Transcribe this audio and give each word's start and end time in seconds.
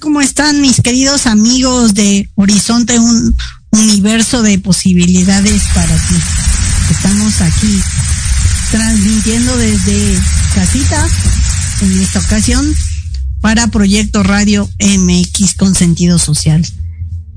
¿Cómo 0.00 0.20
están 0.20 0.60
mis 0.60 0.80
queridos 0.80 1.26
amigos 1.26 1.94
de 1.94 2.28
Horizonte, 2.34 2.98
un 2.98 3.34
universo 3.70 4.42
de 4.42 4.58
posibilidades 4.58 5.62
para 5.74 5.94
ti? 5.96 6.14
Estamos 6.90 7.40
aquí 7.40 7.80
transmitiendo 8.70 9.56
desde 9.56 10.18
casita, 10.54 11.06
en 11.82 12.00
esta 12.00 12.20
ocasión, 12.20 12.66
para 13.40 13.66
Proyecto 13.68 14.22
Radio 14.22 14.68
MX 14.80 15.54
con 15.54 15.74
sentido 15.74 16.18
social. 16.18 16.66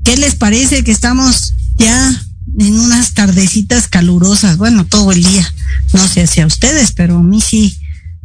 ¿Qué 0.04 0.16
les 0.16 0.34
parece 0.34 0.84
que 0.84 0.92
estamos 0.92 1.54
ya 1.76 2.22
en 2.58 2.80
unas 2.80 3.12
tardecitas 3.12 3.88
calurosas? 3.88 4.56
Bueno, 4.56 4.86
todo 4.86 5.12
el 5.12 5.22
día. 5.22 5.54
No 5.92 6.06
sé 6.08 6.26
si 6.26 6.40
a 6.40 6.46
ustedes, 6.46 6.92
pero 6.92 7.18
a 7.18 7.22
mí 7.22 7.40
sí, 7.40 7.78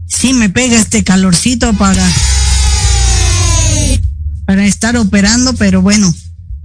sí 0.08 0.34
me 0.34 0.50
pega 0.50 0.80
este 0.80 1.04
calorcito 1.04 1.74
para 1.74 2.08
para 4.46 4.66
estar 4.66 4.98
operando, 4.98 5.54
pero 5.54 5.82
bueno, 5.82 6.14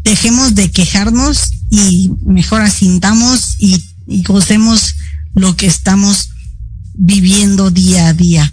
dejemos 0.03 0.55
de 0.55 0.71
quejarnos 0.71 1.51
y 1.71 2.11
mejor 2.25 2.63
asintamos 2.63 3.57
y, 3.59 3.85
y 4.07 4.23
gocemos 4.23 4.95
lo 5.35 5.57
que 5.57 5.67
estamos 5.67 6.31
viviendo 6.95 7.71
día 7.71 8.09
a 8.09 8.15
día. 8.15 8.53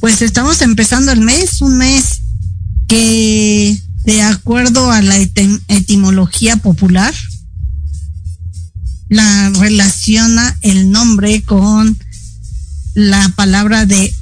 Pues 0.00 0.22
estamos 0.22 0.62
empezando 0.62 1.12
el 1.12 1.20
mes, 1.20 1.60
un 1.60 1.76
mes 1.76 2.22
que 2.86 3.80
de 4.04 4.22
acuerdo 4.22 4.90
a 4.90 5.02
la 5.02 5.16
etimología 5.16 6.56
popular, 6.56 7.14
la 9.10 9.50
relaciona 9.50 10.56
el 10.62 10.90
nombre 10.90 11.42
con 11.42 11.98
la 12.94 13.28
palabra 13.36 13.86
de 13.86 14.14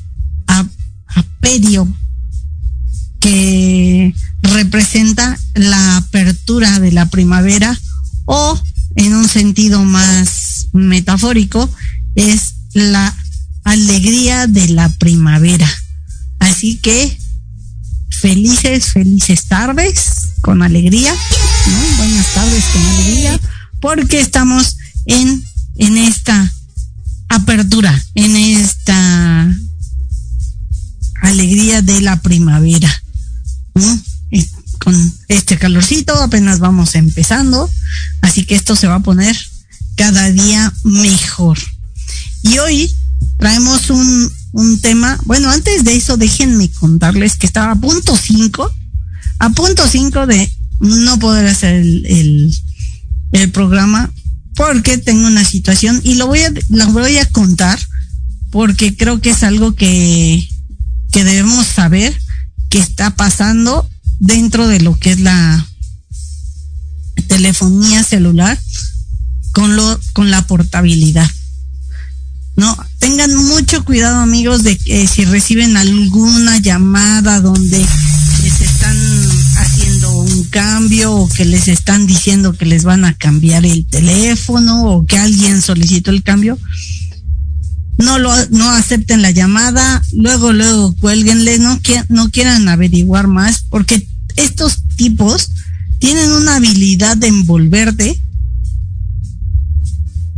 aperio, 1.06 1.88
que 3.20 4.14
representa 4.42 5.38
la 5.54 5.96
apertura 5.96 6.78
de 6.80 6.92
la 6.92 7.06
primavera 7.06 7.78
o 8.26 8.60
en 8.96 9.14
un 9.14 9.28
sentido 9.28 9.84
más 9.84 10.68
metafórico 10.72 11.68
es 12.14 12.54
la 12.72 13.14
alegría 13.64 14.46
de 14.46 14.68
la 14.68 14.88
primavera. 14.88 15.68
Así 16.38 16.76
que 16.78 17.18
felices, 18.10 18.92
felices 18.92 19.46
tardes 19.46 20.32
con 20.40 20.62
alegría, 20.62 21.12
¿no? 21.12 21.96
Buenas 21.98 22.34
tardes 22.34 22.64
con 22.72 22.82
alegría, 22.86 23.40
porque 23.80 24.20
estamos 24.20 24.76
en, 25.06 25.44
en 25.76 25.96
esta 25.98 26.52
apertura, 27.28 28.02
en 28.14 28.36
esta 28.36 29.54
alegría 31.22 31.82
de 31.82 32.00
la 32.00 32.20
primavera. 32.22 32.90
Con 34.78 35.12
este 35.28 35.58
calorcito 35.58 36.14
apenas 36.22 36.58
vamos 36.58 36.94
empezando, 36.94 37.68
así 38.20 38.44
que 38.44 38.54
esto 38.54 38.76
se 38.76 38.86
va 38.86 38.96
a 38.96 39.02
poner 39.02 39.36
cada 39.96 40.30
día 40.30 40.72
mejor. 40.84 41.58
Y 42.42 42.58
hoy 42.58 42.94
traemos 43.38 43.90
un, 43.90 44.30
un 44.52 44.80
tema, 44.80 45.18
bueno, 45.24 45.50
antes 45.50 45.84
de 45.84 45.96
eso 45.96 46.16
déjenme 46.16 46.70
contarles 46.70 47.36
que 47.36 47.46
estaba 47.46 47.72
a 47.72 47.80
punto 47.80 48.16
5, 48.16 48.72
a 49.38 49.50
punto 49.50 49.86
5 49.88 50.26
de 50.26 50.50
no 50.80 51.18
poder 51.18 51.46
hacer 51.46 51.74
el, 51.74 52.06
el, 52.06 52.54
el, 53.32 53.50
programa 53.50 54.12
porque 54.54 54.98
tengo 54.98 55.26
una 55.26 55.44
situación 55.44 56.00
y 56.04 56.14
lo 56.14 56.26
voy 56.26 56.40
a, 56.40 56.52
lo 56.68 56.88
voy 56.92 57.18
a 57.18 57.28
contar 57.30 57.78
porque 58.50 58.96
creo 58.96 59.20
que 59.20 59.30
es 59.30 59.42
algo 59.42 59.74
que, 59.74 60.46
que 61.10 61.24
debemos 61.24 61.66
saber 61.66 62.16
que 62.68 62.78
está 62.78 63.16
pasando 63.16 63.88
dentro 64.18 64.66
de 64.68 64.80
lo 64.80 64.98
que 64.98 65.12
es 65.12 65.20
la 65.20 65.66
telefonía 67.28 68.02
celular 68.02 68.58
con 69.52 69.76
lo 69.76 70.00
con 70.12 70.30
la 70.30 70.46
portabilidad. 70.46 71.30
No, 72.56 72.76
tengan 72.98 73.34
mucho 73.34 73.84
cuidado 73.84 74.18
amigos 74.18 74.62
de 74.62 74.78
que 74.78 75.06
si 75.06 75.26
reciben 75.26 75.76
alguna 75.76 76.58
llamada 76.58 77.40
donde 77.40 77.78
les 78.42 78.60
están 78.60 78.96
haciendo 79.58 80.10
un 80.20 80.44
cambio 80.44 81.12
o 81.14 81.28
que 81.28 81.44
les 81.44 81.68
están 81.68 82.06
diciendo 82.06 82.54
que 82.54 82.64
les 82.64 82.84
van 82.84 83.04
a 83.04 83.12
cambiar 83.12 83.66
el 83.66 83.86
teléfono 83.86 84.84
o 84.84 85.06
que 85.06 85.18
alguien 85.18 85.60
solicitó 85.60 86.10
el 86.10 86.22
cambio, 86.22 86.58
no 87.98 88.18
lo 88.18 88.30
no 88.50 88.68
acepten 88.70 89.22
la 89.22 89.30
llamada, 89.30 90.02
luego 90.12 90.52
luego 90.52 90.94
cuélguenle, 90.96 91.58
no 91.58 91.80
no 92.08 92.30
quieran 92.30 92.68
averiguar 92.68 93.26
más 93.26 93.64
porque 93.70 94.06
estos 94.36 94.82
tipos 94.96 95.50
tienen 95.98 96.30
una 96.32 96.56
habilidad 96.56 97.16
de 97.16 97.28
envolverte 97.28 98.20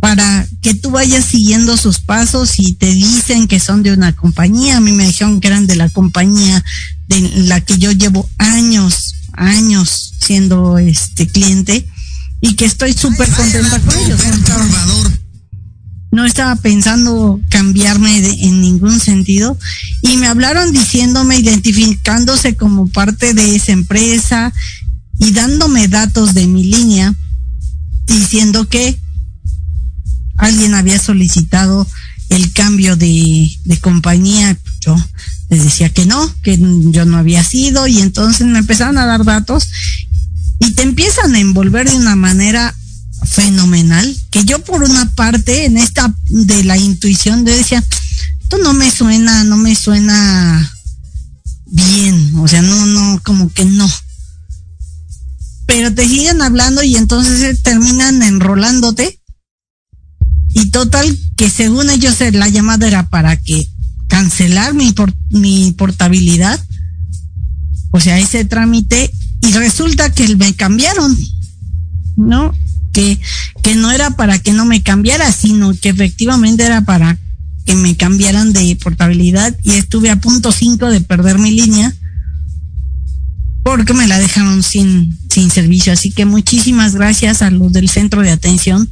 para 0.01 0.47
que 0.63 0.75
tú 0.75 0.91
vayas 0.91 1.25
siguiendo 1.25 1.77
sus 1.77 1.99
pasos 1.99 2.59
y 2.59 2.75
te 2.75 2.93
dicen 2.93 3.49
que 3.49 3.59
son 3.59 3.83
de 3.83 3.93
una 3.93 4.15
compañía. 4.15 4.77
A 4.77 4.81
mí 4.81 4.93
me 4.93 5.07
dijeron 5.07 5.41
que 5.41 5.49
eran 5.49 5.67
de 5.67 5.77
la 5.77 5.89
compañía 5.89 6.65
de 7.09 7.21
la 7.47 7.61
que 7.61 7.79
yo 7.79 7.91
llevo 7.91 8.29
años, 8.39 9.15
años 9.33 10.15
siendo 10.21 10.79
este 10.79 11.27
cliente 11.27 11.87
y 12.41 12.55
que 12.55 12.65
estoy 12.65 12.93
súper 12.93 13.29
contenta 13.31 13.81
con 13.81 13.99
ellos. 13.99 14.21
No 16.11 16.25
estaba 16.25 16.57
pensando 16.57 17.41
cambiarme 17.51 18.21
de, 18.21 18.31
en 18.45 18.61
ningún 18.61 18.99
sentido 18.99 19.59
y 20.03 20.17
me 20.17 20.27
hablaron 20.27 20.73
diciéndome, 20.73 21.39
identificándose 21.39 22.57
como 22.57 22.87
parte 22.89 23.35
de 23.35 23.57
esa 23.57 23.73
empresa 23.73 24.53
y 25.19 25.33
dándome 25.33 25.89
datos 25.89 26.35
de 26.35 26.47
mi 26.47 26.65
línea, 26.65 27.15
diciendo 28.07 28.69
que 28.69 28.99
alguien 30.37 30.75
había 30.75 30.99
solicitado 30.99 31.87
el 32.31 32.53
cambio 32.53 32.97
de, 32.97 33.51
de 33.65 33.79
compañía. 33.79 34.57
Yo 34.81 34.97
les 35.51 35.65
decía 35.65 35.89
que 35.91 36.07
no, 36.07 36.33
que 36.43 36.59
yo 36.59 37.05
no 37.05 37.19
había 37.19 37.43
sido 37.43 37.87
y 37.87 38.01
entonces 38.01 38.47
me 38.47 38.59
empezaron 38.59 38.99
a 38.99 39.07
dar 39.07 39.25
datos 39.25 39.69
y 40.59 40.73
te 40.73 40.83
empiezan 40.83 41.35
a 41.35 41.41
envolver 41.41 41.89
de 41.89 41.97
una 41.97 42.17
manera 42.17 42.75
fenomenal 43.29 44.17
que 44.31 44.45
yo 44.45 44.65
por 44.65 44.83
una 44.83 45.11
parte 45.15 45.67
en 45.67 45.77
esta 45.77 46.15
de 46.29 46.65
la 46.65 46.77
intuición 46.77 47.45
yo 47.47 47.55
decía 47.55 47.85
esto 48.41 48.59
no 48.59 48.73
me 48.73 48.91
suena 48.91 49.45
no 49.45 49.57
me 49.57 49.75
suena 49.75 50.73
bien 51.67 52.35
o 52.37 52.49
sea 52.49 52.63
no 52.63 52.87
no 52.87 53.21
como 53.23 53.53
que 53.53 53.65
no 53.65 53.89
pero 55.69 55.93
te 55.93 56.09
siguen 56.09 56.41
hablando 56.41 56.83
y 56.83 56.97
entonces 56.97 57.63
terminan 57.63 58.23
enrolándote. 58.23 59.21
Y 60.55 60.71
total 60.71 61.17
que 61.37 61.51
según 61.51 61.91
ellos 61.91 62.17
la 62.33 62.49
llamada 62.49 62.89
era 62.89 63.11
para 63.11 63.37
que 63.37 63.69
cancelar 64.09 64.73
mi 64.73 64.93
por, 64.93 65.13
mi 65.29 65.73
portabilidad 65.73 66.59
o 67.91 68.01
sea 68.01 68.19
ese 68.19 68.47
trámite 68.47 69.13
y 69.43 69.53
resulta 69.53 70.11
que 70.11 70.35
me 70.37 70.55
cambiaron 70.55 71.17
no 72.17 72.55
que, 73.63 73.75
no 73.77 73.91
era 73.91 74.11
para 74.11 74.39
que 74.39 74.53
no 74.53 74.65
me 74.65 74.83
cambiara, 74.83 75.31
sino 75.33 75.75
que 75.75 75.91
efectivamente 75.91 76.65
era 76.65 76.83
para 76.83 77.19
que 77.65 77.75
me 77.75 77.97
cambiaran 77.97 78.53
de 78.53 78.77
portabilidad 78.77 79.55
y 79.63 79.73
estuve 79.73 80.11
a 80.11 80.17
punto 80.17 80.53
5 80.53 80.89
de 80.89 81.01
perder 81.01 81.39
mi 81.39 81.51
línea 81.51 81.95
porque 83.63 83.93
me 83.93 84.07
la 84.07 84.19
dejaron 84.19 84.63
sin, 84.63 85.17
sin 85.29 85.51
servicio. 85.51 85.93
Así 85.93 86.11
que 86.11 86.25
muchísimas 86.25 86.95
gracias 86.95 87.43
a 87.43 87.51
los 87.51 87.73
del 87.73 87.89
centro 87.89 88.23
de 88.23 88.31
atención 88.31 88.89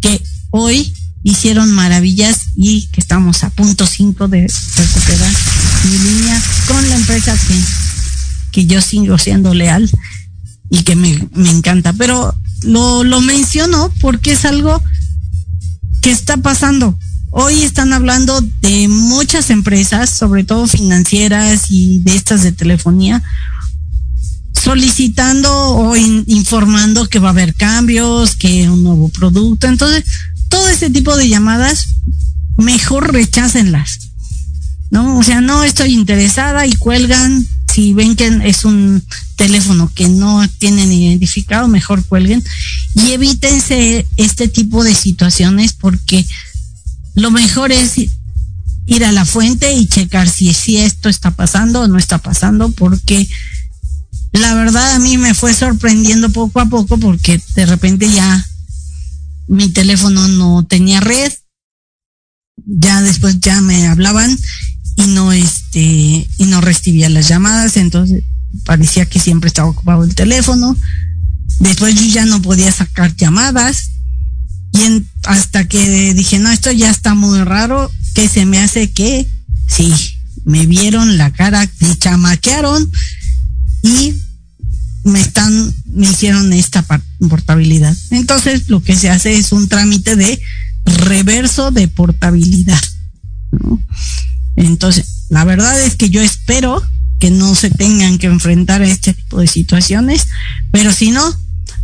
que 0.00 0.20
hoy 0.50 0.92
hicieron 1.22 1.72
maravillas 1.72 2.48
y 2.56 2.88
que 2.88 3.00
estamos 3.00 3.44
a 3.44 3.50
punto 3.50 3.86
5 3.86 4.28
de 4.28 4.52
recuperar 4.76 5.32
mi 5.84 5.98
línea 5.98 6.42
con 6.66 6.88
la 6.88 6.96
empresa 6.96 7.36
que, 7.48 7.58
que 8.52 8.66
yo 8.66 8.80
sigo 8.80 9.18
siendo 9.18 9.54
leal 9.54 9.88
y 10.68 10.82
que 10.82 10.96
me, 10.96 11.28
me 11.34 11.50
encanta. 11.50 11.92
Pero 11.92 12.34
lo, 12.62 13.04
lo 13.04 13.20
menciono 13.20 13.92
porque 14.00 14.32
es 14.32 14.44
algo 14.44 14.82
que 16.02 16.10
está 16.10 16.36
pasando. 16.36 16.98
Hoy 17.30 17.62
están 17.62 17.92
hablando 17.92 18.40
de 18.62 18.88
muchas 18.88 19.50
empresas, 19.50 20.08
sobre 20.08 20.44
todo 20.44 20.66
financieras 20.66 21.70
y 21.70 21.98
de 21.98 22.16
estas 22.16 22.42
de 22.42 22.52
telefonía, 22.52 23.22
solicitando 24.54 25.52
o 25.52 25.96
informando 25.96 27.08
que 27.08 27.18
va 27.18 27.28
a 27.28 27.32
haber 27.32 27.54
cambios, 27.54 28.36
que 28.36 28.68
un 28.70 28.82
nuevo 28.82 29.08
producto. 29.10 29.66
Entonces, 29.66 30.04
todo 30.48 30.68
ese 30.68 30.88
tipo 30.88 31.16
de 31.16 31.28
llamadas, 31.28 31.88
mejor 32.56 33.12
rechácenlas. 33.12 33.98
¿No? 34.90 35.18
O 35.18 35.22
sea, 35.22 35.40
no 35.40 35.64
estoy 35.64 35.92
interesada 35.92 36.66
y 36.66 36.72
cuelgan. 36.72 37.46
Si 37.76 37.92
ven 37.92 38.16
que 38.16 38.26
es 38.44 38.64
un 38.64 39.04
teléfono 39.36 39.92
que 39.94 40.08
no 40.08 40.42
tienen 40.56 40.90
identificado, 40.90 41.68
mejor 41.68 42.02
cuelguen 42.06 42.42
y 42.94 43.10
evítense 43.10 44.06
este 44.16 44.48
tipo 44.48 44.82
de 44.82 44.94
situaciones 44.94 45.74
porque 45.74 46.24
lo 47.16 47.30
mejor 47.30 47.72
es 47.72 47.96
ir 48.86 49.04
a 49.04 49.12
la 49.12 49.26
fuente 49.26 49.74
y 49.74 49.86
checar 49.88 50.26
si, 50.26 50.54
si 50.54 50.78
esto 50.78 51.10
está 51.10 51.32
pasando 51.32 51.82
o 51.82 51.86
no 51.86 51.98
está 51.98 52.16
pasando 52.16 52.70
porque 52.70 53.28
la 54.32 54.54
verdad 54.54 54.94
a 54.94 54.98
mí 54.98 55.18
me 55.18 55.34
fue 55.34 55.52
sorprendiendo 55.52 56.30
poco 56.30 56.60
a 56.60 56.70
poco 56.70 56.96
porque 56.96 57.42
de 57.56 57.66
repente 57.66 58.10
ya 58.10 58.48
mi 59.48 59.68
teléfono 59.68 60.28
no 60.28 60.64
tenía 60.64 61.00
red, 61.00 61.30
ya 62.64 63.02
después 63.02 63.38
ya 63.38 63.60
me 63.60 63.86
hablaban 63.86 64.34
y 64.96 65.06
no 65.08 65.32
este 65.32 65.80
y 65.80 66.44
no 66.46 66.60
recibía 66.60 67.08
las 67.08 67.28
llamadas, 67.28 67.76
entonces 67.76 68.24
parecía 68.64 69.06
que 69.06 69.20
siempre 69.20 69.48
estaba 69.48 69.68
ocupado 69.68 70.04
el 70.04 70.14
teléfono. 70.14 70.76
Después 71.60 71.94
yo 71.94 72.06
ya 72.06 72.24
no 72.24 72.42
podía 72.42 72.72
sacar 72.72 73.14
llamadas 73.14 73.90
y 74.72 75.02
hasta 75.24 75.68
que 75.68 76.14
dije, 76.14 76.38
"No, 76.38 76.50
esto 76.50 76.70
ya 76.72 76.90
está 76.90 77.14
muy 77.14 77.42
raro, 77.44 77.90
que 78.14 78.28
se 78.28 78.46
me 78.46 78.58
hace 78.58 78.90
que 78.90 79.26
sí, 79.68 79.92
me 80.44 80.66
vieron 80.66 81.18
la 81.18 81.32
cara, 81.32 81.68
me 81.80 81.96
chamaquearon 81.98 82.90
y 83.82 84.14
me 85.04 85.20
están, 85.20 85.74
me 85.86 86.10
hicieron 86.10 86.52
esta 86.52 86.84
portabilidad. 87.28 87.96
Entonces 88.10 88.68
lo 88.68 88.82
que 88.82 88.96
se 88.96 89.10
hace 89.10 89.36
es 89.36 89.52
un 89.52 89.68
trámite 89.68 90.16
de 90.16 90.40
reverso 90.84 91.70
de 91.70 91.88
portabilidad. 91.88 92.80
Entonces, 94.56 95.26
la 95.28 95.44
verdad 95.44 95.80
es 95.82 95.96
que 95.96 96.10
yo 96.10 96.22
espero 96.22 96.82
que 97.18 97.30
no 97.30 97.54
se 97.54 97.70
tengan 97.70 98.18
que 98.18 98.26
enfrentar 98.26 98.82
a 98.82 98.86
este 98.86 99.14
tipo 99.14 99.40
de 99.40 99.46
situaciones, 99.46 100.26
pero 100.70 100.92
si 100.92 101.10
no, 101.10 101.22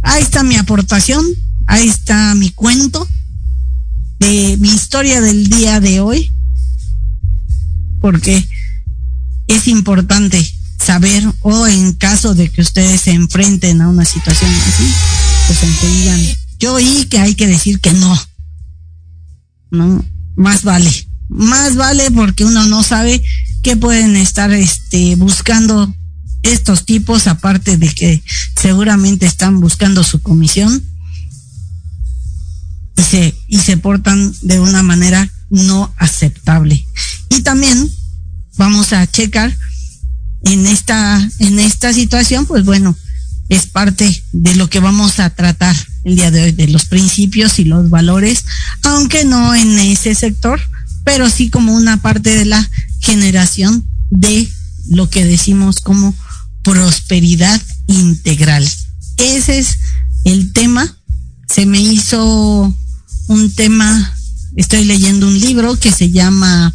ahí 0.02 0.23
está 0.23 0.43
mi 0.43 0.57
aportación, 0.57 1.25
ahí 1.67 1.88
está 1.88 2.35
mi 2.35 2.50
cuento 2.50 3.07
de 4.19 4.57
mi 4.59 4.69
historia 4.69 5.21
del 5.21 5.49
día 5.49 5.81
de 5.81 6.00
hoy, 6.00 6.31
porque 8.00 8.47
es 9.47 9.69
importante 9.69 10.45
saber 10.79 11.25
o 11.41 11.67
en 11.67 11.93
caso 11.93 12.35
de 12.35 12.50
que 12.50 12.61
ustedes 12.61 13.02
se 13.02 13.12
enfrenten 13.12 13.81
a 13.81 13.88
una 13.88 14.05
situación 14.05 14.50
así, 14.50 14.85
pues 15.47 15.59
que 15.59 16.37
yo 16.59 16.75
oí 16.75 17.07
que 17.07 17.19
hay 17.19 17.35
que 17.35 17.47
decir 17.47 17.81
que 17.81 17.93
no. 17.93 18.19
No, 19.71 20.05
más 20.37 20.62
vale. 20.62 20.91
Más 21.34 21.76
vale 21.76 22.10
porque 22.10 22.44
uno 22.44 22.66
no 22.66 22.82
sabe 22.82 23.22
qué 23.62 23.76
pueden 23.76 24.16
estar 24.16 24.52
este 24.52 25.16
buscando 25.16 25.94
estos 26.42 26.84
tipos 26.84 27.26
aparte 27.26 27.76
de 27.76 27.88
que 27.88 28.22
seguramente 28.60 29.26
están 29.26 29.60
buscando 29.60 30.02
su 30.02 30.20
comisión 30.20 30.82
y 32.96 33.02
se 33.02 33.34
y 33.48 33.58
se 33.58 33.76
portan 33.76 34.34
de 34.42 34.60
una 34.60 34.82
manera 34.82 35.30
no 35.50 35.94
aceptable. 35.96 36.86
Y 37.30 37.42
también 37.42 37.90
vamos 38.56 38.92
a 38.92 39.06
checar 39.06 39.56
en 40.44 40.66
esta, 40.66 41.30
en 41.38 41.58
esta 41.58 41.92
situación, 41.92 42.46
pues 42.46 42.64
bueno, 42.64 42.96
es 43.48 43.66
parte 43.66 44.24
de 44.32 44.54
lo 44.56 44.68
que 44.68 44.80
vamos 44.80 45.20
a 45.20 45.30
tratar 45.30 45.76
el 46.04 46.16
día 46.16 46.30
de 46.30 46.42
hoy, 46.42 46.52
de 46.52 46.68
los 46.68 46.86
principios 46.86 47.58
y 47.58 47.64
los 47.64 47.90
valores, 47.90 48.44
aunque 48.82 49.24
no 49.24 49.54
en 49.54 49.78
ese 49.78 50.14
sector, 50.14 50.60
pero 51.04 51.28
sí 51.28 51.50
como 51.50 51.75
una 51.75 52.00
parte 52.00 52.37
de 52.37 52.44
la 52.44 52.71
generación 53.00 53.87
de 54.11 54.49
lo 54.88 55.09
que 55.09 55.25
decimos 55.25 55.80
como 55.80 56.14
prosperidad 56.62 57.61
integral. 57.87 58.68
Ese 59.16 59.59
es 59.59 59.78
el 60.25 60.52
tema. 60.52 60.97
Se 61.49 61.66
me 61.66 61.80
hizo 61.80 62.75
un 63.28 63.50
tema, 63.54 64.16
estoy 64.56 64.85
leyendo 64.85 65.26
un 65.26 65.38
libro 65.38 65.78
que 65.78 65.92
se 65.92 66.11
llama 66.11 66.75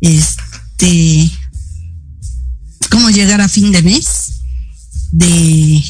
este 0.00 1.30
Cómo 2.90 3.10
llegar 3.10 3.40
a 3.40 3.48
fin 3.48 3.72
de 3.72 3.82
mes 3.82 4.40
de 5.12 5.84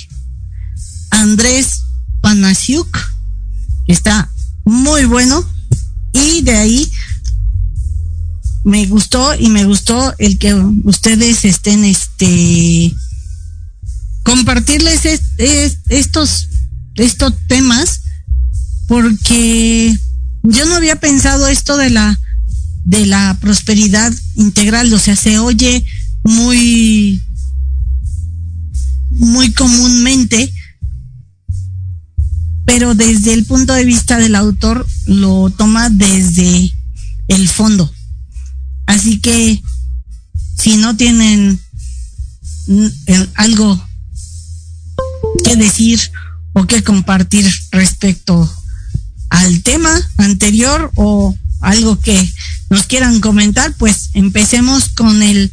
Andrés 1.10 1.82
Panasiuk. 2.20 2.98
Está 3.86 4.30
muy 4.64 5.04
bueno. 5.04 5.44
Y 6.12 6.42
de 6.42 6.56
ahí 6.56 6.90
me 8.66 8.84
gustó 8.86 9.34
y 9.38 9.48
me 9.48 9.64
gustó 9.64 10.12
el 10.18 10.38
que 10.38 10.52
ustedes 10.54 11.44
estén 11.44 11.84
este 11.84 12.92
compartirles 14.24 15.02
estos 15.88 16.48
estos 16.96 17.32
temas 17.46 18.00
porque 18.88 19.96
yo 20.42 20.64
no 20.64 20.74
había 20.74 20.96
pensado 20.96 21.46
esto 21.46 21.76
de 21.76 21.90
la 21.90 22.18
de 22.84 23.06
la 23.06 23.38
prosperidad 23.40 24.12
integral, 24.34 24.92
o 24.92 24.98
sea, 24.98 25.16
se 25.16 25.38
oye 25.38 25.84
muy, 26.22 27.20
muy 29.10 29.52
comúnmente, 29.52 30.52
pero 32.64 32.94
desde 32.94 33.32
el 33.32 33.44
punto 33.44 33.74
de 33.74 33.84
vista 33.84 34.18
del 34.18 34.36
autor 34.36 34.86
lo 35.06 35.50
toma 35.50 35.88
desde 35.90 36.72
el 37.28 37.48
fondo. 37.48 37.92
Así 38.86 39.20
que 39.20 39.62
si 40.58 40.76
no 40.76 40.96
tienen 40.96 41.60
algo 43.34 43.84
que 45.44 45.56
decir 45.56 46.00
o 46.52 46.66
que 46.66 46.82
compartir 46.82 47.50
respecto 47.70 48.50
al 49.28 49.62
tema 49.62 49.92
anterior 50.16 50.90
o 50.94 51.36
algo 51.60 51.98
que 52.00 52.32
nos 52.70 52.86
quieran 52.86 53.20
comentar, 53.20 53.74
pues 53.74 54.10
empecemos 54.14 54.88
con 54.90 55.22
el 55.22 55.52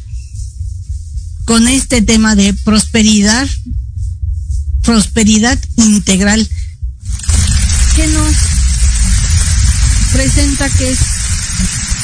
con 1.44 1.68
este 1.68 2.00
tema 2.00 2.34
de 2.34 2.54
prosperidad, 2.54 3.46
prosperidad 4.82 5.58
integral, 5.76 6.48
que 7.94 8.06
nos 8.08 8.34
presenta 10.12 10.70
que 10.70 10.90
es 10.90 10.98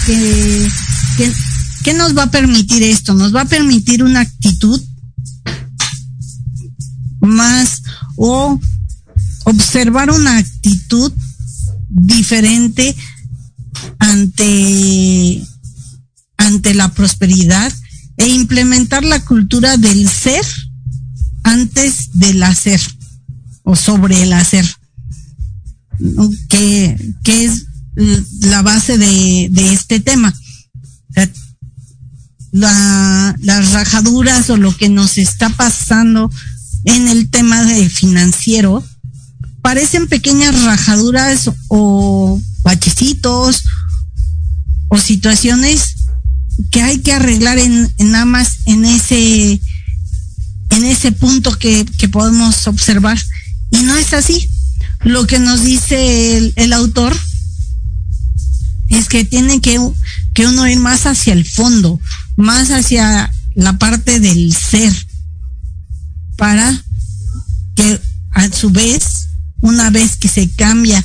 que, 0.06 0.68
que, 1.84 1.94
nos 1.94 2.16
va 2.16 2.24
a 2.24 2.30
permitir 2.30 2.82
esto, 2.82 3.14
nos 3.14 3.34
va 3.34 3.42
a 3.42 3.46
permitir 3.46 4.02
una 4.02 4.20
actitud 4.20 4.80
más 7.20 7.82
o 8.16 8.58
observar 9.44 10.10
una 10.10 10.38
actitud 10.38 11.12
diferente 11.88 12.94
ante 13.98 15.42
ante 16.36 16.74
la 16.74 16.88
prosperidad 16.92 17.72
e 18.16 18.28
implementar 18.28 19.04
la 19.04 19.22
cultura 19.24 19.76
del 19.76 20.08
ser 20.08 20.44
antes 21.42 22.10
del 22.14 22.42
hacer 22.42 22.80
o 23.62 23.76
sobre 23.76 24.22
el 24.22 24.32
hacer, 24.32 24.66
que, 26.48 27.14
es 27.26 27.66
la 28.40 28.62
base 28.62 28.98
de, 28.98 29.72
este 29.72 30.00
tema. 30.00 30.34
Las 32.52 33.72
rajaduras 33.72 34.50
o 34.50 34.56
lo 34.56 34.76
que 34.76 34.88
nos 34.88 35.18
está 35.18 35.50
pasando 35.50 36.30
en 36.84 37.08
el 37.08 37.30
tema 37.30 37.62
de 37.64 37.88
financiero 37.88 38.84
parecen 39.62 40.08
pequeñas 40.08 40.64
rajaduras 40.64 41.50
o 41.68 42.40
bachecitos 42.62 43.64
o 44.88 44.98
situaciones 44.98 45.94
que 46.70 46.82
hay 46.82 46.98
que 46.98 47.12
arreglar 47.12 47.58
en, 47.58 47.92
nada 47.98 48.24
más 48.24 48.58
en 48.66 48.84
ese 48.84 49.60
en 50.70 50.84
ese 50.84 51.12
punto 51.12 51.58
que, 51.58 51.84
que 51.98 52.08
podemos 52.08 52.66
observar. 52.68 53.20
Y 53.72 53.78
no 53.82 53.96
es 53.96 54.14
así. 54.14 54.48
Lo 55.02 55.26
que 55.26 55.40
nos 55.40 55.64
dice 55.64 56.36
el, 56.36 56.52
el 56.56 56.72
autor 56.72 57.16
es 58.88 59.08
que 59.08 59.24
tiene 59.24 59.60
que, 59.60 59.80
que 60.34 60.46
uno 60.46 60.68
ir 60.68 60.78
más 60.78 61.06
hacia 61.06 61.32
el 61.32 61.44
fondo, 61.44 62.00
más 62.40 62.70
hacia 62.70 63.30
la 63.54 63.78
parte 63.78 64.20
del 64.20 64.54
ser, 64.54 64.92
para 66.36 66.82
que 67.74 68.00
a 68.32 68.48
su 68.50 68.70
vez, 68.70 69.28
una 69.60 69.90
vez 69.90 70.16
que 70.16 70.28
se 70.28 70.48
cambia 70.50 71.04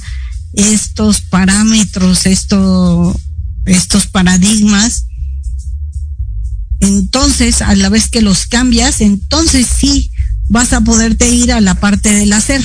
estos 0.54 1.22
parámetros, 1.22 2.26
esto, 2.26 3.20
estos 3.66 4.08
paradigmas, 4.08 5.06
entonces 6.80 7.62
a 7.62 7.76
la 7.76 7.90
vez 7.90 8.10
que 8.10 8.22
los 8.22 8.46
cambias, 8.46 9.02
entonces 9.02 9.68
sí 9.68 10.12
vas 10.50 10.74
a 10.74 10.82
poderte 10.82 11.30
ir 11.30 11.52
a 11.52 11.62
la 11.62 11.76
parte 11.76 12.12
del 12.14 12.34
hacer. 12.34 12.62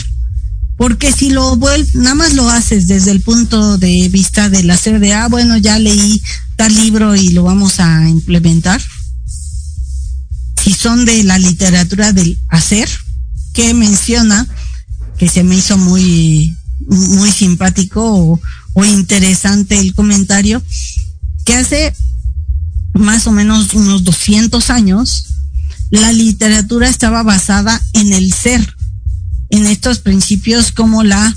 Porque 0.81 1.13
si 1.13 1.29
lo 1.29 1.57
vuelves, 1.57 1.95
nada 1.95 2.15
más 2.15 2.33
lo 2.33 2.49
haces 2.49 2.87
desde 2.87 3.11
el 3.11 3.21
punto 3.21 3.77
de 3.77 4.09
vista 4.09 4.49
del 4.49 4.71
hacer 4.71 4.99
de, 4.99 5.13
ah, 5.13 5.29
bueno, 5.29 5.59
ya 5.59 5.79
leí 5.79 6.23
tal 6.57 6.75
libro 6.75 7.15
y 7.15 7.33
lo 7.33 7.43
vamos 7.43 7.81
a 7.81 8.09
implementar. 8.09 8.81
Si 10.57 10.73
son 10.73 11.05
de 11.05 11.23
la 11.23 11.37
literatura 11.37 12.15
del 12.15 12.41
hacer, 12.49 12.89
que 13.53 13.75
menciona, 13.75 14.49
que 15.19 15.29
se 15.29 15.45
me 15.45 15.55
hizo 15.55 15.77
muy, 15.77 16.57
muy 16.89 17.31
simpático 17.31 18.41
o, 18.73 18.85
interesante 18.87 19.79
el 19.79 19.95
comentario, 19.95 20.63
que 21.45 21.57
hace 21.57 21.95
más 22.95 23.27
o 23.27 23.33
menos 23.33 23.75
unos 23.75 24.03
200 24.03 24.71
años, 24.71 25.27
la 25.91 26.11
literatura 26.11 26.89
estaba 26.89 27.23
basada 27.23 27.79
en 27.93 28.15
el 28.15 28.33
ser, 28.33 28.80
en 29.51 29.67
estos 29.67 29.99
principios 29.99 30.73
como 30.73 31.03
la, 31.03 31.37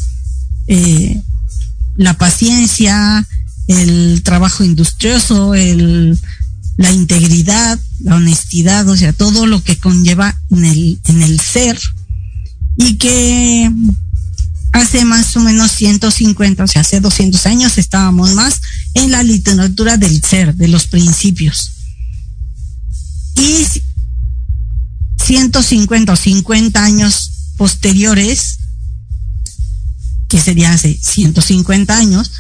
eh, 0.67 1.21
la 1.95 2.17
paciencia, 2.17 3.27
el 3.67 4.21
trabajo 4.23 4.63
industrioso, 4.63 5.55
el, 5.55 6.19
la 6.77 6.91
integridad, 6.91 7.79
la 7.99 8.15
honestidad, 8.15 8.87
o 8.87 8.95
sea, 8.95 9.13
todo 9.13 9.45
lo 9.45 9.63
que 9.63 9.77
conlleva 9.77 10.39
en 10.51 10.65
el, 10.65 10.99
en 11.05 11.21
el 11.23 11.39
ser 11.39 11.79
y 12.77 12.95
que 12.95 13.71
hace 14.71 15.05
más 15.05 15.35
o 15.37 15.39
menos 15.39 15.71
150, 15.71 16.63
o 16.63 16.67
sea, 16.67 16.81
hace 16.81 16.99
200 16.99 17.45
años 17.45 17.77
estábamos 17.77 18.33
más 18.33 18.61
en 18.95 19.11
la 19.11 19.23
literatura 19.23 19.97
del 19.97 20.21
ser, 20.23 20.55
de 20.55 20.67
los 20.67 20.87
principios. 20.87 21.71
Y 23.35 23.65
150 25.23 26.11
o 26.11 26.15
50 26.15 26.83
años 26.83 27.32
posteriores, 27.57 28.59
que 30.27 30.39
sería 30.39 30.73
hace 30.73 30.97
150 31.01 31.95
años, 31.95 32.31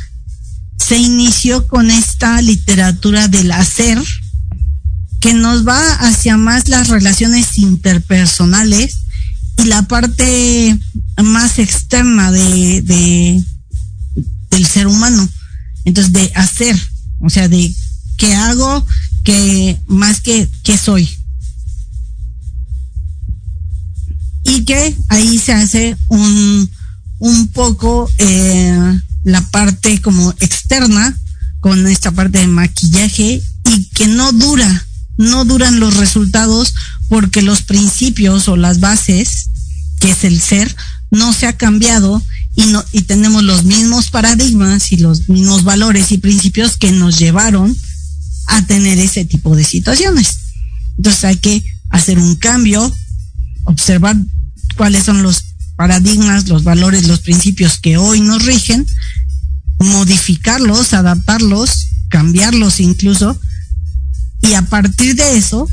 se 0.77 0.97
inició 0.97 1.67
con 1.67 1.91
esta 1.91 2.41
literatura 2.41 3.27
del 3.27 3.51
hacer 3.51 4.01
que 5.19 5.33
nos 5.33 5.65
va 5.65 5.79
hacia 5.95 6.35
más 6.35 6.67
las 6.67 6.89
relaciones 6.89 7.57
interpersonales 7.57 8.97
y 9.57 9.65
la 9.65 9.83
parte 9.83 10.77
más 11.23 11.59
externa 11.59 12.31
de, 12.31 12.81
de 12.81 13.43
del 14.49 14.65
ser 14.65 14.87
humano. 14.87 15.27
Entonces, 15.85 16.13
de 16.13 16.31
hacer, 16.35 16.75
o 17.19 17.29
sea, 17.29 17.47
de 17.47 17.73
qué 18.17 18.35
hago, 18.35 18.85
que 19.23 19.79
más 19.87 20.21
que 20.21 20.49
qué 20.63 20.77
soy. 20.77 21.09
Y 24.43 24.65
que 24.65 24.95
ahí 25.09 25.37
se 25.37 25.53
hace 25.53 25.97
un, 26.09 26.69
un 27.19 27.47
poco 27.47 28.09
eh, 28.17 28.99
la 29.23 29.41
parte 29.49 30.01
como 30.01 30.31
externa 30.39 31.17
con 31.59 31.87
esta 31.87 32.11
parte 32.11 32.39
de 32.39 32.47
maquillaje 32.47 33.41
y 33.65 33.85
que 33.93 34.07
no 34.07 34.33
dura, 34.33 34.85
no 35.17 35.45
duran 35.45 35.79
los 35.79 35.95
resultados 35.95 36.73
porque 37.07 37.41
los 37.41 37.61
principios 37.61 38.47
o 38.49 38.57
las 38.57 38.79
bases, 38.81 39.49
que 39.99 40.11
es 40.11 40.25
el 40.25 40.41
ser, 40.41 40.75
no 41.09 41.31
se 41.31 41.47
ha 41.47 41.55
cambiado 41.55 42.21
y, 42.55 42.65
no, 42.65 42.83
y 42.91 43.03
tenemos 43.03 43.43
los 43.43 43.63
mismos 43.63 44.09
paradigmas 44.09 44.91
y 44.91 44.97
los 44.97 45.29
mismos 45.29 45.63
valores 45.63 46.11
y 46.11 46.17
principios 46.17 46.75
que 46.75 46.91
nos 46.91 47.17
llevaron 47.17 47.75
a 48.47 48.65
tener 48.65 48.99
ese 48.99 49.23
tipo 49.23 49.55
de 49.55 49.63
situaciones. 49.63 50.39
Entonces 50.97 51.23
hay 51.23 51.37
que 51.37 51.63
hacer 51.89 52.19
un 52.19 52.35
cambio, 52.35 52.93
observar 53.63 54.17
cuáles 54.73 55.03
son 55.03 55.23
los 55.23 55.43
paradigmas, 55.75 56.47
los 56.47 56.63
valores, 56.63 57.07
los 57.07 57.19
principios 57.19 57.79
que 57.79 57.97
hoy 57.97 58.21
nos 58.21 58.45
rigen, 58.45 58.85
modificarlos, 59.79 60.93
adaptarlos, 60.93 61.87
cambiarlos 62.09 62.79
incluso, 62.79 63.39
y 64.41 64.53
a 64.53 64.61
partir 64.63 65.15
de 65.15 65.37
eso, 65.37 65.67